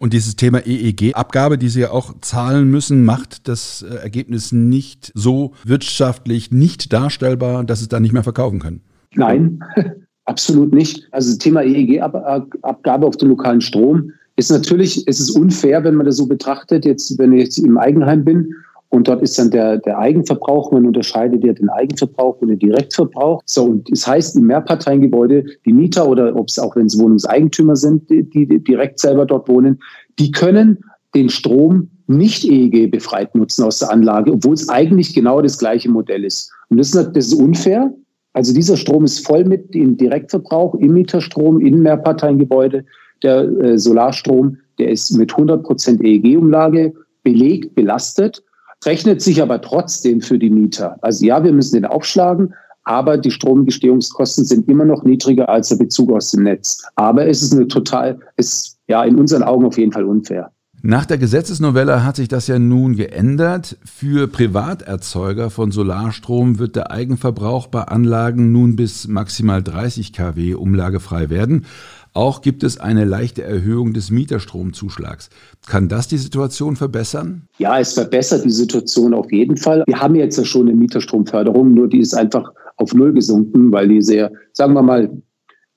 Und 0.04 0.12
dieses 0.12 0.36
Thema 0.36 0.60
EEG-Abgabe, 0.68 1.58
die 1.58 1.70
Sie 1.70 1.80
ja 1.80 1.92
auch 1.92 2.20
zahlen 2.20 2.70
müssen, 2.70 3.06
macht 3.06 3.48
das 3.48 3.84
äh, 3.84 3.96
Ergebnis 4.04 4.52
nicht 4.52 5.13
so 5.16 5.54
wirtschaftlich 5.63 6.52
nicht 6.52 6.92
darstellbar, 6.92 7.63
dass 7.63 7.80
Sie 7.80 7.86
es 7.86 7.88
dann 7.88 8.02
nicht 8.02 8.12
mehr 8.12 8.22
verkaufen 8.22 8.60
können. 8.60 8.82
Nein, 9.16 9.63
absolut 10.26 10.74
nicht. 10.74 11.08
Also 11.12 11.30
das 11.30 11.38
Thema 11.38 11.63
EEG-Abgabe 11.63 13.08
auf 13.08 13.16
den 13.16 13.30
lokalen 13.30 13.62
Strom 13.62 14.12
ist 14.36 14.52
natürlich, 14.52 15.08
es 15.08 15.22
ist 15.22 15.30
unfair, 15.38 15.86
wenn 15.86 15.96
man 15.96 16.06
das 16.06 16.18
so 16.18 16.28
betrachtet, 16.28 16.84
jetzt, 16.84 17.18
wenn 17.18 17.32
ich 17.32 17.44
jetzt 17.44 17.58
im 17.60 17.78
Eigenheim 17.78 18.26
bin 18.26 18.54
und 18.94 19.08
dort 19.08 19.24
ist 19.24 19.40
dann 19.40 19.50
der, 19.50 19.80
der 19.80 19.98
Eigenverbrauch, 19.98 20.72
man 20.72 20.86
unterscheidet 20.86 21.44
ja 21.44 21.52
den 21.54 21.68
Eigenverbrauch 21.68 22.40
und 22.42 22.50
den 22.50 22.60
Direktverbrauch. 22.60 23.42
So, 23.48 23.64
und 23.64 23.92
das 23.92 24.06
heißt, 24.06 24.38
im 24.38 24.46
Mehrparteiengebäude, 24.46 25.46
die 25.66 25.74
Mieter 25.74 26.08
oder 26.08 26.36
ob 26.36 26.48
es 26.48 26.60
auch, 26.60 26.76
wenn 26.76 26.86
es 26.86 27.00
Wohnungseigentümer 27.00 27.76
sind, 27.76 28.08
die, 28.12 28.24
die 28.24 28.64
direkt 28.64 29.00
selber 29.00 29.26
dort 29.26 29.50
wohnen, 29.50 29.80
die 30.20 30.30
können 30.30 30.78
den 31.16 31.30
Strom 31.30 31.90
nicht 32.06 32.46
EEG 32.46 32.92
befreit 32.92 33.34
nutzen 33.34 33.64
aus 33.64 33.80
der 33.80 33.92
Anlage, 33.92 34.32
obwohl 34.32 34.54
es 34.54 34.70
eigentlich 34.70 35.16
genau 35.16 35.42
das 35.42 35.58
gleiche 35.58 35.90
Modell 35.90 36.24
ist. 36.24 36.52
Und 36.70 36.78
das 36.78 36.94
ist, 36.94 37.16
das 37.16 37.26
ist 37.26 37.34
unfair. 37.34 37.92
Also 38.34 38.54
dieser 38.54 38.78
Strom 38.78 39.06
ist 39.06 39.26
voll 39.26 39.44
mit 39.44 39.76
im 39.76 39.98
Direktverbrauch, 39.98 40.76
im 40.76 40.94
Mieterstrom, 40.94 41.60
in 41.60 41.82
Mehrparteiengebäude. 41.82 42.86
Der 43.24 43.42
äh, 43.60 43.76
Solarstrom, 43.80 44.58
der 44.78 44.92
ist 44.92 45.18
mit 45.18 45.32
100 45.32 45.64
Prozent 45.64 46.04
EEG-Umlage 46.04 46.94
belegt, 47.24 47.74
belastet 47.74 48.44
rechnet 48.86 49.22
sich 49.22 49.41
aber 49.41 49.62
trotzdem 49.62 50.22
für 50.22 50.39
die 50.39 50.50
Mieter. 50.50 50.98
Also 51.02 51.26
ja, 51.26 51.43
wir 51.43 51.52
müssen 51.52 51.76
den 51.76 51.86
aufschlagen, 51.86 52.54
aber 52.84 53.17
die 53.17 53.32
Stromgestehungskosten 53.32 54.46
sind 54.46 54.67
immer 54.67 54.86
noch 54.86 55.04
niedriger 55.04 55.50
als 55.50 55.69
der 55.69 55.78
Bezug 55.78 56.12
aus 56.12 56.32
dem 56.32 56.43
Netz. 56.43 56.84
Aber 56.96 57.26
es 57.28 57.41
ist 57.41 57.54
eine 57.54 57.67
total, 57.67 58.19
ist 58.38 58.78
ja 58.88 59.04
in 59.04 59.15
unseren 59.15 59.43
Augen 59.43 59.65
auf 59.65 59.78
jeden 59.78 59.91
Fall 59.91 60.04
unfair. 60.04 60.52
Nach 60.86 61.06
der 61.06 61.17
Gesetzesnovelle 61.17 62.04
hat 62.04 62.17
sich 62.17 62.28
das 62.28 62.48
ja 62.48 62.60
nun 62.60 62.98
geändert. 62.98 63.78
Für 63.86 64.28
Privaterzeuger 64.28 65.50
von 65.50 65.72
Solarstrom 65.72 66.60
wird 66.60 66.76
der 66.76 66.91
Eigenverbrauch 66.91 67.67
bei 67.67 67.84
Anlagen 67.84 68.52
nun 68.52 68.76
bis 68.76 69.08
maximal 69.08 69.63
30 69.63 70.12
kW 70.12 70.56
umlagefrei 70.56 71.30
werden. 71.30 71.65
Auch 72.13 72.41
gibt 72.41 72.63
es 72.63 72.80
eine 72.80 73.06
leichte 73.06 73.43
Erhöhung 73.43 73.93
des 73.93 74.12
Mieterstromzuschlags. 74.12 75.30
Kann 75.65 75.89
das 75.89 76.08
die 76.08 76.17
Situation 76.17 76.76
verbessern? 76.76 77.47
Ja, 77.58 77.80
es 77.80 77.93
verbessert 77.93 78.45
die 78.45 78.52
Situation 78.52 79.13
auf 79.13 79.32
jeden 79.32 79.58
Fall. 79.58 79.84
Wir 79.88 79.99
haben 79.99 80.15
jetzt 80.15 80.38
ja 80.38 80.45
schon 80.45 80.67
eine 80.67 80.78
Mieterstromförderung, 80.78 81.73
nur 81.73 81.88
die 81.88 81.99
ist 81.99 82.13
einfach 82.13 82.52
auf 82.78 82.93
Null 82.93 83.13
gesunken, 83.13 83.71
weil 83.71 83.88
die 83.88 84.02
sehr, 84.02 84.32
sagen 84.52 84.73
wir 84.73 84.84
mal, 84.84 85.10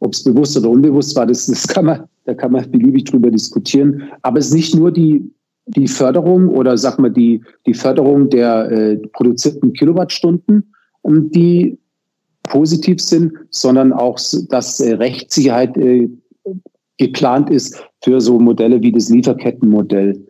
ob 0.01 0.13
es 0.13 0.25
bewusst 0.25 0.57
oder 0.59 0.69
unbewusst 0.69 1.17
war, 1.17 1.27
das, 1.27 1.47
das 1.47 1.67
kann 1.67 1.87
man, 1.87 2.05
da 2.25 2.35
kann 2.35 2.53
man 2.53 2.71
beliebig 2.71 3.05
drüber 3.05 3.31
diskutieren. 3.31 4.03
Aber 4.23 4.39
es 4.39 4.49
ist 4.49 4.55
nicht 4.55 4.75
nur 4.75 4.93
die, 4.93 5.31
die 5.69 5.89
Förderung 5.89 6.49
oder 6.49 6.77
sag 6.77 6.99
mal 6.99 7.11
die, 7.11 7.43
die 7.67 7.75
Förderung 7.75 8.29
der 8.29 8.71
äh, 8.71 8.97
produzierten 9.13 9.73
Kilowattstunden, 9.73 10.73
die 11.05 11.79
positiv 12.43 13.01
sind, 13.01 13.33
sondern 13.51 13.93
auch, 13.93 14.19
dass 14.49 14.81
äh, 14.81 14.95
Rechtssicherheit 14.95 15.77
äh, 15.77 16.09
geplant 16.99 17.51
ist 17.51 17.83
für 18.03 18.21
so 18.21 18.39
Modelle 18.39 18.81
wie 18.83 18.93
das 18.93 19.09
Lieferkettenmodell. 19.09 20.27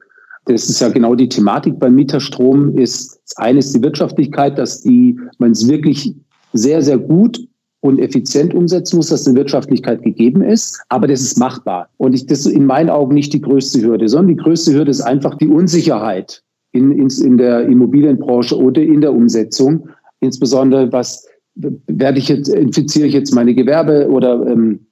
Das 0.46 0.68
ist 0.68 0.80
ja 0.80 0.88
genau 0.88 1.14
die 1.14 1.28
Thematik 1.28 1.78
beim 1.78 1.94
Mieterstrom. 1.94 2.76
Ist 2.78 3.20
eines 3.36 3.72
die 3.72 3.82
Wirtschaftlichkeit, 3.82 4.58
dass 4.58 4.82
die 4.82 5.18
man 5.38 5.50
es 5.52 5.68
wirklich 5.68 6.14
sehr 6.52 6.82
sehr 6.82 6.98
gut 6.98 7.40
und 7.80 7.98
effizient 7.98 8.54
umsetzen 8.54 8.96
muss, 8.96 9.08
dass 9.08 9.26
eine 9.26 9.36
Wirtschaftlichkeit 9.36 10.02
gegeben 10.02 10.42
ist, 10.42 10.80
aber 10.88 11.06
das 11.06 11.20
ist 11.20 11.38
machbar. 11.38 11.88
Und 11.98 12.14
ich, 12.14 12.26
das 12.26 12.40
ist 12.40 12.52
in 12.52 12.66
meinen 12.66 12.90
Augen 12.90 13.14
nicht 13.14 13.32
die 13.32 13.40
größte 13.40 13.80
Hürde, 13.80 14.08
sondern 14.08 14.36
die 14.36 14.42
größte 14.42 14.72
Hürde 14.72 14.90
ist 14.90 15.02
einfach 15.02 15.36
die 15.36 15.48
Unsicherheit 15.48 16.42
in, 16.72 16.92
in, 16.92 17.08
in 17.08 17.38
der 17.38 17.66
Immobilienbranche 17.66 18.56
oder 18.56 18.82
in 18.82 19.00
der 19.00 19.12
Umsetzung, 19.12 19.88
insbesondere 20.20 20.92
was 20.92 21.26
werde 21.54 22.18
ich 22.18 22.28
jetzt 22.28 22.48
infiziere 22.48 23.06
ich 23.06 23.14
jetzt 23.14 23.34
meine 23.34 23.54
Gewerbe 23.54 24.10
oder 24.10 24.46
ähm, 24.46 24.86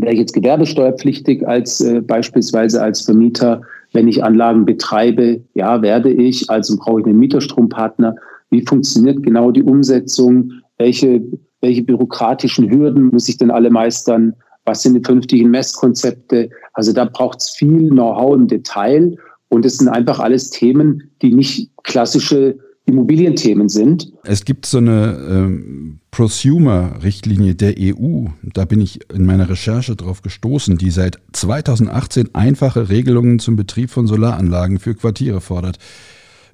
Wäre 0.00 0.12
ich 0.12 0.20
jetzt 0.20 0.32
gewerbesteuerpflichtig 0.32 1.46
als 1.46 1.80
äh, 1.80 2.00
beispielsweise 2.00 2.82
als 2.82 3.02
Vermieter, 3.02 3.60
wenn 3.92 4.08
ich 4.08 4.24
Anlagen 4.24 4.64
betreibe? 4.64 5.40
Ja, 5.54 5.82
werde 5.82 6.10
ich. 6.10 6.48
Also 6.48 6.76
brauche 6.76 7.00
ich 7.00 7.06
einen 7.06 7.18
Mieterstrompartner. 7.18 8.14
Wie 8.50 8.64
funktioniert 8.64 9.22
genau 9.22 9.50
die 9.50 9.62
Umsetzung? 9.62 10.52
Welche, 10.78 11.22
welche 11.60 11.82
bürokratischen 11.82 12.70
Hürden 12.70 13.10
muss 13.12 13.28
ich 13.28 13.36
denn 13.36 13.50
alle 13.50 13.70
meistern? 13.70 14.34
Was 14.64 14.82
sind 14.82 14.94
die 14.94 15.04
vernünftigen 15.04 15.50
Messkonzepte? 15.50 16.50
Also 16.74 16.92
da 16.92 17.04
braucht 17.04 17.40
es 17.40 17.50
viel 17.50 17.88
Know-how 17.90 18.34
im 18.34 18.48
Detail. 18.48 19.16
Und 19.48 19.66
es 19.66 19.78
sind 19.78 19.88
einfach 19.88 20.20
alles 20.20 20.50
Themen, 20.50 21.10
die 21.22 21.34
nicht 21.34 21.70
klassische 21.82 22.56
Immobilienthemen 22.90 23.68
sind. 23.68 24.12
Es 24.24 24.44
gibt 24.44 24.66
so 24.66 24.78
eine 24.78 25.18
ähm, 25.30 26.00
Prosumer-Richtlinie 26.10 27.54
der 27.54 27.74
EU, 27.78 28.26
da 28.42 28.64
bin 28.64 28.80
ich 28.80 29.10
in 29.12 29.24
meiner 29.24 29.48
Recherche 29.48 29.96
drauf 29.96 30.22
gestoßen, 30.22 30.76
die 30.76 30.90
seit 30.90 31.18
2018 31.32 32.34
einfache 32.34 32.88
Regelungen 32.88 33.38
zum 33.38 33.56
Betrieb 33.56 33.90
von 33.90 34.06
Solaranlagen 34.06 34.78
für 34.78 34.94
Quartiere 34.94 35.40
fordert. 35.40 35.78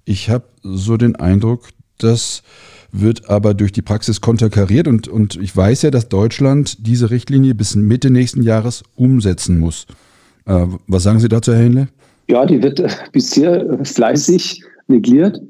Ich 0.04 0.30
habe 0.30 0.44
so 0.62 0.96
den 0.96 1.16
Eindruck, 1.16 1.68
das 1.98 2.42
wird 2.92 3.28
aber 3.28 3.54
durch 3.54 3.72
die 3.72 3.82
Praxis 3.82 4.20
konterkariert 4.20 4.88
und, 4.88 5.08
und 5.08 5.36
ich 5.36 5.56
weiß 5.56 5.82
ja, 5.82 5.90
dass 5.90 6.08
Deutschland 6.08 6.86
diese 6.86 7.10
Richtlinie 7.10 7.54
bis 7.54 7.74
Mitte 7.74 8.10
nächsten 8.10 8.42
Jahres 8.42 8.84
umsetzen 8.94 9.58
muss. 9.58 9.86
Äh, 10.44 10.66
was 10.86 11.02
sagen 11.02 11.18
Sie 11.18 11.28
dazu, 11.28 11.52
Herr 11.52 11.62
Hähnle? 11.62 11.88
Ja, 12.28 12.44
die 12.44 12.62
wird 12.62 12.82
bisher 13.12 13.78
fleißig 13.84 14.62
negliert. 14.88 15.40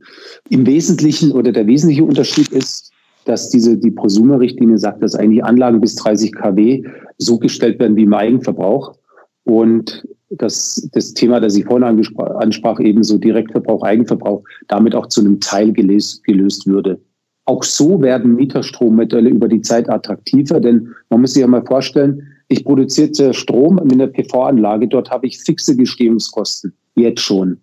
Im 0.48 0.66
Wesentlichen 0.66 1.32
oder 1.32 1.52
der 1.52 1.66
wesentliche 1.66 2.04
Unterschied 2.04 2.48
ist, 2.48 2.92
dass 3.24 3.50
diese, 3.50 3.76
die 3.76 3.90
Prosumer-Richtlinie 3.90 4.78
sagt, 4.78 5.02
dass 5.02 5.14
eigentlich 5.14 5.44
Anlagen 5.44 5.80
bis 5.80 5.96
30 5.96 6.32
kW 6.32 6.84
so 7.18 7.38
gestellt 7.38 7.78
werden 7.78 7.96
wie 7.96 8.04
im 8.04 8.14
Eigenverbrauch. 8.14 8.96
Und 9.44 10.06
dass 10.30 10.88
das 10.92 11.14
Thema, 11.14 11.40
das 11.40 11.56
ich 11.56 11.64
vorhin 11.64 12.02
ansprach, 12.18 12.80
eben 12.80 13.02
so 13.02 13.18
Direktverbrauch, 13.18 13.82
Eigenverbrauch, 13.82 14.42
damit 14.68 14.94
auch 14.94 15.06
zu 15.06 15.20
einem 15.20 15.40
Teil 15.40 15.72
gelöst, 15.72 16.24
gelöst 16.24 16.66
würde. 16.66 17.00
Auch 17.44 17.62
so 17.62 18.02
werden 18.02 18.34
Mieterstrommodelle 18.34 19.30
über 19.30 19.46
die 19.46 19.60
Zeit 19.60 19.88
attraktiver, 19.88 20.58
denn 20.58 20.92
man 21.10 21.20
muss 21.20 21.34
sich 21.34 21.42
ja 21.42 21.46
mal 21.46 21.64
vorstellen, 21.64 22.22
ich 22.48 22.64
produziere 22.64 23.34
Strom 23.34 23.76
mit 23.76 23.92
einer 23.92 24.08
PV-Anlage, 24.08 24.88
dort 24.88 25.10
habe 25.10 25.26
ich 25.26 25.38
fixe 25.38 25.76
Gestehungskosten, 25.76 26.72
jetzt 26.96 27.20
schon. 27.20 27.58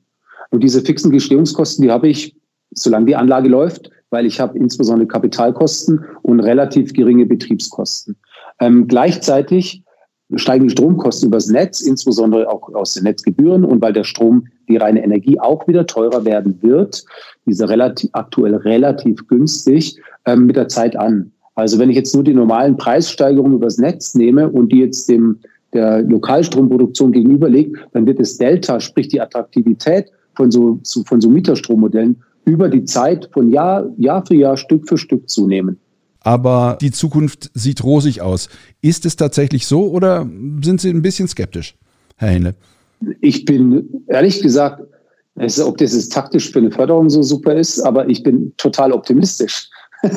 Und 0.53 0.63
diese 0.63 0.81
fixen 0.81 1.09
Gestehungskosten, 1.09 1.81
die 1.83 1.89
habe 1.89 2.07
ich, 2.07 2.35
solange 2.75 3.07
die 3.07 3.15
Anlage 3.15 3.49
läuft, 3.49 3.89
weil 4.11 4.27
ich 4.27 4.39
habe 4.39 4.55
insbesondere 4.59 5.07
Kapitalkosten 5.07 6.05
und 6.21 6.41
relativ 6.41 6.93
geringe 6.93 7.25
Betriebskosten. 7.25 8.15
Ähm, 8.59 8.87
gleichzeitig 8.87 9.81
steigen 10.35 10.67
die 10.67 10.69
Stromkosten 10.69 11.29
übers 11.29 11.47
Netz, 11.47 11.81
insbesondere 11.81 12.47
auch 12.47 12.71
aus 12.75 12.93
den 12.93 13.05
Netzgebühren 13.05 13.65
und 13.65 13.81
weil 13.81 13.93
der 13.93 14.03
Strom, 14.03 14.45
die 14.69 14.77
reine 14.77 15.03
Energie 15.03 15.39
auch 15.39 15.67
wieder 15.67 15.87
teurer 15.87 16.23
werden 16.23 16.61
wird, 16.61 17.03
diese 17.47 17.67
relativ, 17.67 18.11
aktuell 18.13 18.53
relativ 18.53 19.27
günstig, 19.27 19.97
ähm, 20.25 20.45
mit 20.45 20.55
der 20.55 20.67
Zeit 20.67 20.95
an. 20.95 21.31
Also 21.55 21.79
wenn 21.79 21.89
ich 21.89 21.95
jetzt 21.95 22.13
nur 22.13 22.23
die 22.23 22.35
normalen 22.35 22.77
Preissteigerungen 22.77 23.55
übers 23.55 23.79
Netz 23.79 24.13
nehme 24.13 24.51
und 24.51 24.71
die 24.71 24.81
jetzt 24.81 25.09
dem 25.09 25.39
der 25.73 26.03
Lokalstromproduktion 26.03 27.11
gegenüberlege, 27.11 27.79
dann 27.93 28.05
wird 28.05 28.19
das 28.19 28.37
Delta, 28.37 28.79
sprich 28.79 29.07
die 29.07 29.19
Attraktivität 29.19 30.11
von 30.35 30.51
so, 30.51 30.79
von 31.05 31.21
so 31.21 31.29
Mieterstrommodellen 31.29 32.21
über 32.45 32.69
die 32.69 32.83
Zeit 32.83 33.29
von 33.33 33.49
Jahr, 33.49 33.85
Jahr 33.97 34.25
für 34.25 34.35
Jahr, 34.35 34.57
Stück 34.57 34.87
für 34.87 34.97
Stück 34.97 35.29
zunehmen. 35.29 35.79
Aber 36.21 36.77
die 36.79 36.91
Zukunft 36.91 37.51
sieht 37.53 37.83
rosig 37.83 38.21
aus. 38.21 38.49
Ist 38.81 39.05
es 39.05 39.15
tatsächlich 39.15 39.67
so 39.67 39.89
oder 39.89 40.27
sind 40.63 40.79
Sie 40.79 40.89
ein 40.89 41.01
bisschen 41.01 41.27
skeptisch, 41.27 41.75
Herr 42.15 42.29
Hähnle? 42.29 42.55
Ich 43.19 43.43
bin 43.43 44.05
ehrlich 44.07 44.41
gesagt, 44.41 44.81
ob 45.35 45.77
das 45.77 45.93
jetzt 45.93 46.13
taktisch 46.13 46.51
für 46.51 46.59
eine 46.59 46.71
Förderung 46.71 47.09
so 47.09 47.21
super 47.21 47.53
ist, 47.53 47.81
aber 47.81 48.07
ich 48.07 48.23
bin 48.23 48.53
total 48.57 48.93
optimistisch. 48.93 49.69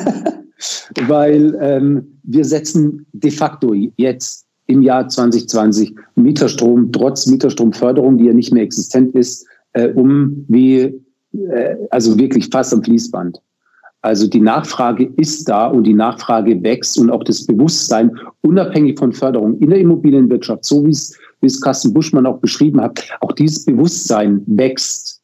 Weil 1.07 1.57
ähm, 1.61 2.19
wir 2.23 2.45
setzen 2.45 3.05
de 3.11 3.31
facto 3.31 3.73
jetzt 3.73 4.45
im 4.67 4.81
Jahr 4.81 5.07
2020 5.07 5.95
Mieterstrom, 6.15 6.91
trotz 6.91 7.27
Mieterstromförderung, 7.27 8.17
die 8.17 8.25
ja 8.25 8.33
nicht 8.33 8.53
mehr 8.53 8.63
existent 8.63 9.15
ist, 9.15 9.45
äh, 9.77 9.93
um 9.93 10.45
wie, 10.47 10.99
äh, 11.33 11.75
also 11.91 12.17
wirklich 12.17 12.49
fast 12.51 12.73
am 12.73 12.83
Fließband. 12.83 13.39
Also 14.01 14.27
die 14.27 14.39
Nachfrage 14.39 15.11
ist 15.17 15.49
da 15.49 15.67
und 15.67 15.83
die 15.83 15.93
Nachfrage 15.93 16.61
wächst 16.63 16.97
und 16.99 17.09
auch 17.09 17.23
das 17.23 17.45
Bewusstsein, 17.45 18.17
unabhängig 18.41 18.97
von 18.97 19.11
Förderung 19.11 19.59
in 19.59 19.69
der 19.69 19.79
Immobilienwirtschaft, 19.79 20.65
so 20.65 20.85
wie 20.85 20.91
es, 20.91 21.17
wie 21.41 21.47
es 21.47 21.61
Carsten 21.61 21.93
Buschmann 21.93 22.25
auch 22.25 22.39
beschrieben 22.39 22.81
hat, 22.81 23.03
auch 23.21 23.33
dieses 23.33 23.65
Bewusstsein 23.65 24.41
wächst. 24.47 25.21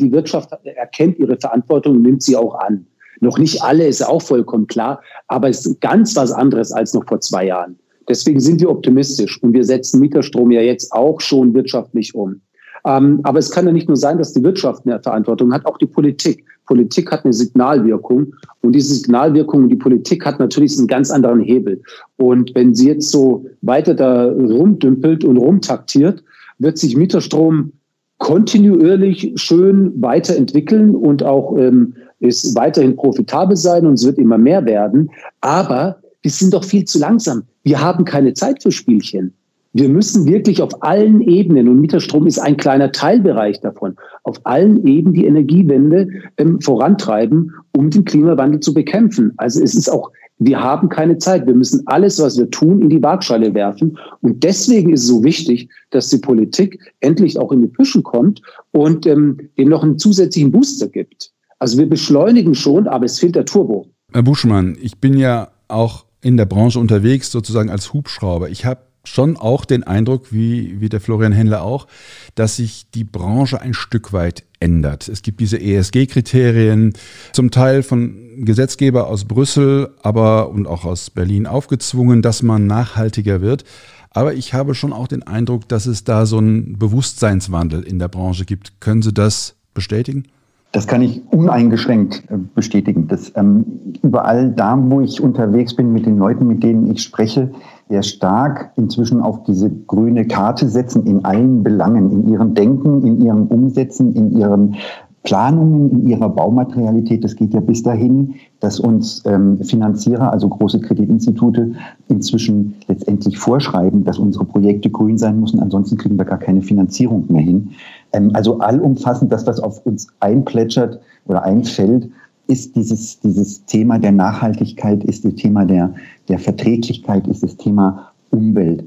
Die 0.00 0.10
Wirtschaft 0.10 0.50
erkennt 0.64 1.18
ihre 1.18 1.36
Verantwortung 1.38 1.96
und 1.96 2.02
nimmt 2.02 2.22
sie 2.22 2.36
auch 2.36 2.54
an. 2.60 2.86
Noch 3.20 3.38
nicht 3.38 3.62
alle 3.62 3.86
ist 3.86 4.02
auch 4.02 4.22
vollkommen 4.22 4.66
klar, 4.66 5.00
aber 5.28 5.48
es 5.48 5.64
ist 5.64 5.80
ganz 5.80 6.16
was 6.16 6.32
anderes 6.32 6.72
als 6.72 6.92
noch 6.94 7.06
vor 7.06 7.20
zwei 7.20 7.46
Jahren. 7.46 7.78
Deswegen 8.08 8.40
sind 8.40 8.60
wir 8.60 8.70
optimistisch 8.70 9.42
und 9.42 9.52
wir 9.54 9.64
setzen 9.64 10.00
Mieterstrom 10.00 10.50
ja 10.50 10.60
jetzt 10.60 10.92
auch 10.92 11.20
schon 11.20 11.54
wirtschaftlich 11.54 12.14
um. 12.14 12.40
Ähm, 12.86 13.20
aber 13.22 13.38
es 13.38 13.50
kann 13.50 13.66
ja 13.66 13.72
nicht 13.72 13.88
nur 13.88 13.96
sein, 13.96 14.18
dass 14.18 14.32
die 14.32 14.42
Wirtschaft 14.42 14.86
eine 14.86 15.00
Verantwortung 15.00 15.52
hat, 15.52 15.64
auch 15.66 15.78
die 15.78 15.86
Politik. 15.86 16.44
Politik 16.66 17.10
hat 17.10 17.24
eine 17.24 17.32
Signalwirkung 17.32 18.34
und 18.62 18.72
diese 18.72 18.94
Signalwirkung 18.94 19.68
die 19.68 19.76
Politik 19.76 20.24
hat 20.24 20.38
natürlich 20.38 20.78
einen 20.78 20.86
ganz 20.86 21.10
anderen 21.10 21.40
Hebel. 21.40 21.82
Und 22.16 22.54
wenn 22.54 22.74
sie 22.74 22.88
jetzt 22.88 23.10
so 23.10 23.46
weiter 23.62 23.94
da 23.94 24.26
rumdümpelt 24.26 25.24
und 25.24 25.36
rumtaktiert, 25.36 26.22
wird 26.58 26.78
sich 26.78 26.96
Mieterstrom 26.96 27.72
kontinuierlich 28.18 29.32
schön 29.36 29.92
weiterentwickeln 30.00 30.94
und 30.94 31.22
auch 31.22 31.56
ähm, 31.58 31.94
ist 32.20 32.56
weiterhin 32.56 32.96
profitabel 32.96 33.56
sein 33.56 33.86
und 33.86 33.94
es 33.94 34.06
wird 34.06 34.18
immer 34.18 34.38
mehr 34.38 34.64
werden. 34.64 35.10
Aber 35.40 35.98
wir 36.22 36.30
sind 36.30 36.54
doch 36.54 36.64
viel 36.64 36.84
zu 36.84 36.98
langsam. 36.98 37.42
Wir 37.64 37.80
haben 37.80 38.04
keine 38.04 38.32
Zeit 38.32 38.62
für 38.62 38.72
Spielchen. 38.72 39.34
Wir 39.76 39.88
müssen 39.88 40.24
wirklich 40.26 40.62
auf 40.62 40.84
allen 40.84 41.20
Ebenen, 41.20 41.68
und 41.68 41.80
Mieterstrom 41.80 42.28
ist 42.28 42.38
ein 42.38 42.56
kleiner 42.56 42.92
Teilbereich 42.92 43.60
davon, 43.60 43.96
auf 44.22 44.40
allen 44.44 44.86
Ebenen 44.86 45.14
die 45.14 45.26
Energiewende 45.26 46.08
ähm, 46.36 46.60
vorantreiben, 46.60 47.52
um 47.76 47.90
den 47.90 48.04
Klimawandel 48.04 48.60
zu 48.60 48.72
bekämpfen. 48.72 49.32
Also 49.36 49.60
es 49.60 49.74
ist 49.74 49.90
auch, 49.90 50.12
wir 50.38 50.60
haben 50.60 50.88
keine 50.88 51.18
Zeit. 51.18 51.48
Wir 51.48 51.54
müssen 51.54 51.82
alles, 51.86 52.20
was 52.20 52.38
wir 52.38 52.48
tun, 52.50 52.82
in 52.82 52.88
die 52.88 53.02
Waagschale 53.02 53.52
werfen. 53.52 53.98
Und 54.20 54.44
deswegen 54.44 54.92
ist 54.92 55.02
es 55.02 55.08
so 55.08 55.24
wichtig, 55.24 55.68
dass 55.90 56.08
die 56.08 56.18
Politik 56.18 56.78
endlich 57.00 57.36
auch 57.36 57.50
in 57.50 57.62
die 57.62 57.68
Püschen 57.68 58.04
kommt 58.04 58.42
und 58.70 59.06
ähm, 59.06 59.38
dem 59.58 59.70
noch 59.70 59.82
einen 59.82 59.98
zusätzlichen 59.98 60.52
Booster 60.52 60.86
gibt. 60.86 61.32
Also 61.58 61.78
wir 61.78 61.88
beschleunigen 61.88 62.54
schon, 62.54 62.86
aber 62.86 63.06
es 63.06 63.18
fehlt 63.18 63.34
der 63.34 63.44
Turbo. 63.44 63.88
Herr 64.12 64.22
Buschmann, 64.22 64.76
ich 64.80 64.98
bin 64.98 65.18
ja 65.18 65.48
auch 65.66 66.04
in 66.20 66.36
der 66.36 66.46
Branche 66.46 66.78
unterwegs, 66.78 67.32
sozusagen 67.32 67.70
als 67.70 67.92
Hubschrauber. 67.92 68.50
Ich 68.50 68.64
habe 68.64 68.80
schon 69.04 69.36
auch 69.36 69.64
den 69.64 69.84
Eindruck, 69.84 70.32
wie, 70.32 70.80
wie 70.80 70.88
der 70.88 71.00
Florian 71.00 71.32
Händler 71.32 71.62
auch, 71.62 71.86
dass 72.34 72.56
sich 72.56 72.90
die 72.94 73.04
Branche 73.04 73.60
ein 73.60 73.74
Stück 73.74 74.12
weit 74.12 74.44
ändert. 74.60 75.08
Es 75.08 75.22
gibt 75.22 75.40
diese 75.40 75.60
ESG-Kriterien, 75.60 76.94
zum 77.32 77.50
Teil 77.50 77.82
von 77.82 78.44
Gesetzgeber 78.44 79.06
aus 79.06 79.26
Brüssel, 79.26 79.90
aber 80.02 80.48
und 80.48 80.66
auch 80.66 80.84
aus 80.84 81.10
Berlin 81.10 81.46
aufgezwungen, 81.46 82.22
dass 82.22 82.42
man 82.42 82.66
nachhaltiger 82.66 83.40
wird. 83.40 83.64
Aber 84.10 84.34
ich 84.34 84.54
habe 84.54 84.74
schon 84.74 84.92
auch 84.92 85.08
den 85.08 85.24
Eindruck, 85.24 85.68
dass 85.68 85.86
es 85.86 86.04
da 86.04 86.24
so 86.24 86.38
einen 86.38 86.78
Bewusstseinswandel 86.78 87.82
in 87.82 87.98
der 87.98 88.08
Branche 88.08 88.44
gibt. 88.44 88.80
Können 88.80 89.02
Sie 89.02 89.12
das 89.12 89.56
bestätigen? 89.74 90.24
Das 90.70 90.86
kann 90.86 91.02
ich 91.02 91.22
uneingeschränkt 91.30 92.24
äh, 92.30 92.36
bestätigen. 92.54 93.06
Dass 93.06 93.32
ähm, 93.36 93.64
überall 94.02 94.50
da, 94.50 94.76
wo 94.80 95.00
ich 95.00 95.20
unterwegs 95.20 95.74
bin 95.74 95.92
mit 95.92 96.06
den 96.06 96.18
Leuten, 96.18 96.46
mit 96.46 96.62
denen 96.62 96.90
ich 96.90 97.02
spreche, 97.02 97.52
sehr 97.94 98.02
stark 98.02 98.72
inzwischen 98.76 99.20
auf 99.20 99.44
diese 99.44 99.70
grüne 99.70 100.26
Karte 100.26 100.68
setzen 100.68 101.06
in 101.06 101.24
allen 101.24 101.62
Belangen, 101.62 102.10
in 102.10 102.28
ihrem 102.28 102.52
Denken, 102.52 103.06
in 103.06 103.20
ihrem 103.24 103.46
Umsetzen, 103.46 104.14
in 104.14 104.36
ihrem 104.36 104.74
Planungen 105.22 105.90
in 105.90 106.08
ihrer 106.08 106.28
Baumaterialität. 106.28 107.22
Das 107.22 107.36
geht 107.36 107.54
ja 107.54 107.60
bis 107.60 107.82
dahin, 107.82 108.34
dass 108.60 108.80
uns 108.80 109.22
ähm, 109.24 109.58
Finanzierer, 109.62 110.32
also 110.32 110.48
große 110.48 110.80
Kreditinstitute, 110.80 111.72
inzwischen 112.08 112.74
letztendlich 112.88 113.38
vorschreiben, 113.38 114.04
dass 114.04 114.18
unsere 114.18 114.44
Projekte 114.44 114.90
grün 114.90 115.16
sein 115.16 115.40
müssen. 115.40 115.60
Ansonsten 115.60 115.96
kriegen 115.96 116.18
wir 116.18 116.26
gar 116.26 116.38
keine 116.38 116.60
Finanzierung 116.62 117.24
mehr 117.28 117.42
hin. 117.42 117.70
Ähm, 118.12 118.32
also 118.34 118.58
allumfassend, 118.58 119.32
dass 119.32 119.44
das 119.44 119.60
auf 119.60 119.86
uns 119.86 120.08
einplätschert 120.20 121.00
oder 121.26 121.42
einfällt, 121.44 122.10
ist 122.46 122.76
dieses, 122.76 123.20
dieses 123.20 123.64
Thema 123.64 123.98
der 123.98 124.12
Nachhaltigkeit, 124.12 125.04
ist 125.04 125.24
das 125.24 125.34
Thema 125.34 125.64
der, 125.64 125.94
der 126.28 126.38
Verträglichkeit, 126.38 127.26
ist 127.26 127.42
das 127.42 127.56
Thema 127.56 128.12
Umwelt. 128.30 128.84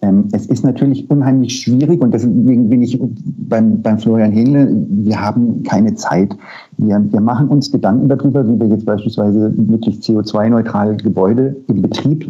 Ähm, 0.00 0.28
es 0.32 0.46
ist 0.46 0.64
natürlich 0.64 1.10
unheimlich 1.10 1.60
schwierig 1.60 2.00
und 2.00 2.12
deswegen 2.12 2.68
bin 2.68 2.82
ich 2.82 2.98
beim, 3.48 3.82
beim 3.82 3.98
Florian 3.98 4.30
Hähnle, 4.30 4.86
wir 4.88 5.20
haben 5.20 5.62
keine 5.64 5.94
Zeit. 5.94 6.36
Wir, 6.76 7.04
wir 7.10 7.20
machen 7.20 7.48
uns 7.48 7.72
Gedanken 7.72 8.08
darüber, 8.08 8.46
wie 8.46 8.60
wir 8.60 8.68
jetzt 8.68 8.86
beispielsweise 8.86 9.52
wirklich 9.56 9.96
CO2-neutrale 9.96 10.96
Gebäude 10.96 11.56
im 11.66 11.82
Betrieb 11.82 12.28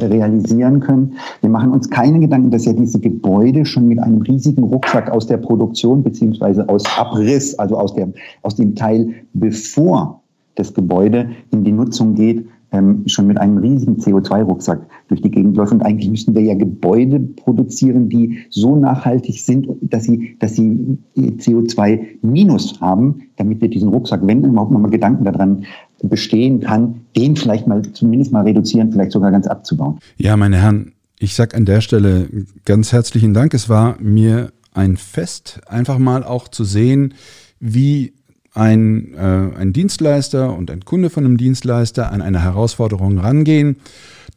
realisieren 0.00 0.80
können. 0.80 1.14
Wir 1.40 1.50
machen 1.50 1.72
uns 1.72 1.88
keine 1.88 2.20
Gedanken, 2.20 2.50
dass 2.50 2.64
ja 2.64 2.72
diese 2.72 3.00
Gebäude 3.00 3.64
schon 3.64 3.88
mit 3.88 3.98
einem 3.98 4.22
riesigen 4.22 4.62
Rucksack 4.64 5.10
aus 5.10 5.26
der 5.26 5.38
Produktion 5.38 6.02
beziehungsweise 6.02 6.68
aus 6.68 6.84
Abriss, 6.98 7.58
also 7.58 7.78
aus, 7.78 7.94
der, 7.94 8.08
aus 8.42 8.56
dem 8.56 8.74
Teil, 8.74 9.14
bevor 9.32 10.22
das 10.56 10.72
Gebäude 10.74 11.30
in 11.50 11.64
die 11.64 11.72
Nutzung 11.72 12.14
geht, 12.14 12.46
ähm, 12.72 13.02
schon 13.06 13.26
mit 13.26 13.38
einem 13.38 13.58
riesigen 13.58 13.96
CO2-Rucksack 13.96 14.80
durch 15.08 15.22
die 15.22 15.30
Gegend 15.30 15.56
läuft. 15.56 15.72
Und 15.72 15.82
eigentlich 15.82 16.10
müssten 16.10 16.34
wir 16.34 16.42
ja 16.42 16.54
Gebäude 16.54 17.20
produzieren, 17.20 18.08
die 18.08 18.38
so 18.50 18.76
nachhaltig 18.76 19.40
sind, 19.40 19.68
dass 19.80 20.04
sie, 20.04 20.36
dass 20.40 20.56
sie 20.56 20.98
CO2 21.16 22.00
minus 22.22 22.80
haben, 22.80 23.22
damit 23.36 23.60
wir 23.60 23.68
diesen 23.68 23.88
Rucksack, 23.88 24.20
wenn 24.24 24.44
überhaupt 24.44 24.72
noch 24.72 24.80
mal 24.80 24.90
Gedanken 24.90 25.24
daran 25.24 25.64
bestehen 26.02 26.60
kann, 26.60 27.02
den 27.16 27.36
vielleicht 27.36 27.66
mal 27.66 27.82
zumindest 27.92 28.32
mal 28.32 28.42
reduzieren, 28.42 28.92
vielleicht 28.92 29.12
sogar 29.12 29.30
ganz 29.30 29.46
abzubauen. 29.46 29.98
Ja, 30.16 30.36
meine 30.36 30.56
Herren, 30.56 30.92
ich 31.18 31.34
sag 31.34 31.54
an 31.54 31.64
der 31.64 31.80
Stelle 31.80 32.28
ganz 32.64 32.92
herzlichen 32.92 33.32
Dank. 33.32 33.54
Es 33.54 33.68
war 33.68 33.96
mir 34.00 34.52
ein 34.74 34.96
Fest, 34.96 35.60
einfach 35.66 35.98
mal 35.98 36.22
auch 36.22 36.48
zu 36.48 36.64
sehen, 36.64 37.14
wie 37.58 38.12
ein, 38.56 39.14
äh, 39.14 39.58
ein 39.58 39.72
Dienstleister 39.72 40.56
und 40.56 40.70
ein 40.70 40.84
Kunde 40.84 41.10
von 41.10 41.24
einem 41.24 41.36
Dienstleister 41.36 42.10
an 42.10 42.22
eine 42.22 42.42
Herausforderung 42.42 43.18
rangehen, 43.18 43.76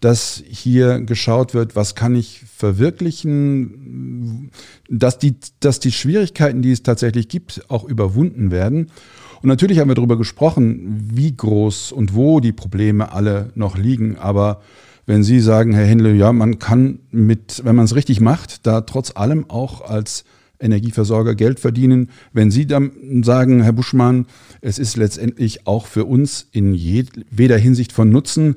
dass 0.02 0.44
hier 0.48 1.00
geschaut 1.00 1.54
wird, 1.54 1.76
was 1.76 1.96
kann 1.96 2.16
ich 2.16 2.44
verwirklichen, 2.56 4.52
dass 4.90 5.20
die, 5.20 5.36
dass 5.62 5.80
die 5.80 5.92
Schwierigkeiten, 5.92 6.62
die 6.62 6.72
es 6.72 6.84
tatsächlich 6.84 7.30
gibt, 7.30 7.64
auch 7.70 7.86
überwunden 7.86 8.52
werden. 8.52 8.92
Und 9.42 9.48
natürlich 9.48 9.80
haben 9.80 9.90
wir 9.90 9.96
darüber 9.96 10.18
gesprochen, 10.18 11.10
wie 11.14 11.36
groß 11.36 11.94
und 11.94 12.14
wo 12.14 12.42
die 12.42 12.52
Probleme 12.52 13.14
alle 13.14 13.52
noch 13.56 13.78
liegen. 13.78 14.18
Aber 14.18 14.62
wenn 15.06 15.24
Sie 15.24 15.40
sagen, 15.40 15.74
Herr 15.74 15.86
Händle, 15.86 16.14
ja, 16.14 16.34
man 16.34 16.60
kann 16.60 17.00
mit, 17.10 17.62
wenn 17.64 17.76
man 17.76 17.86
es 17.86 17.96
richtig 17.96 18.20
macht, 18.20 18.68
da 18.68 18.82
trotz 18.82 19.16
allem 19.16 19.50
auch 19.50 19.82
als 19.82 20.26
Energieversorger 20.60 21.36
Geld 21.36 21.60
verdienen. 21.60 22.10
Wenn 22.34 22.52
Sie 22.52 22.68
dann 22.68 23.24
sagen, 23.24 23.62
Herr 23.62 23.74
Buschmann, 23.74 24.26
es 24.62 24.80
ist 24.80 24.98
letztendlich 24.98 25.68
auch 25.68 25.88
für 25.88 26.06
uns 26.06 26.48
in 26.52 26.74
jeder 26.74 27.58
Hinsicht 27.58 27.92
von 27.92 28.10
Nutzen, 28.10 28.56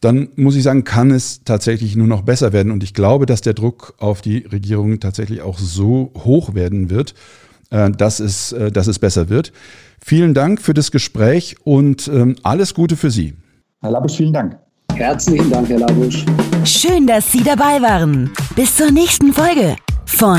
dann 0.00 0.28
muss 0.36 0.56
ich 0.56 0.62
sagen, 0.62 0.84
kann 0.84 1.10
es 1.10 1.42
tatsächlich 1.44 1.96
nur 1.96 2.06
noch 2.06 2.22
besser 2.22 2.52
werden. 2.52 2.72
Und 2.72 2.82
ich 2.82 2.94
glaube, 2.94 3.26
dass 3.26 3.40
der 3.40 3.54
Druck 3.54 3.94
auf 3.98 4.20
die 4.20 4.38
Regierung 4.38 5.00
tatsächlich 5.00 5.42
auch 5.42 5.58
so 5.58 6.12
hoch 6.16 6.54
werden 6.54 6.90
wird, 6.90 7.14
äh, 7.70 7.90
dass 7.90 8.20
es, 8.20 8.52
äh, 8.52 8.70
dass 8.70 8.86
es 8.86 8.98
besser 8.98 9.28
wird. 9.28 9.52
Vielen 10.04 10.34
Dank 10.34 10.60
für 10.60 10.74
das 10.74 10.90
Gespräch 10.90 11.56
und 11.64 12.08
ähm, 12.08 12.36
alles 12.42 12.74
Gute 12.74 12.96
für 12.96 13.10
Sie. 13.10 13.34
Herr 13.80 13.90
Labusch, 13.92 14.16
vielen 14.16 14.32
Dank. 14.32 14.58
Herzlichen 14.94 15.50
Dank, 15.50 15.68
Herr 15.68 15.80
Labusch. 15.80 16.24
Schön, 16.64 17.06
dass 17.06 17.30
Sie 17.30 17.42
dabei 17.42 17.82
waren. 17.82 18.30
Bis 18.54 18.76
zur 18.76 18.90
nächsten 18.90 19.32
Folge 19.32 19.76
von 20.06 20.38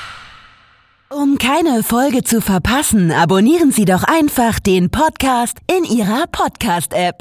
Um 1.13 1.37
keine 1.37 1.83
Folge 1.83 2.23
zu 2.23 2.39
verpassen, 2.39 3.11
abonnieren 3.11 3.73
Sie 3.73 3.83
doch 3.83 4.03
einfach 4.03 4.61
den 4.61 4.89
Podcast 4.91 5.57
in 5.67 5.83
Ihrer 5.83 6.23
Podcast-App. 6.31 7.17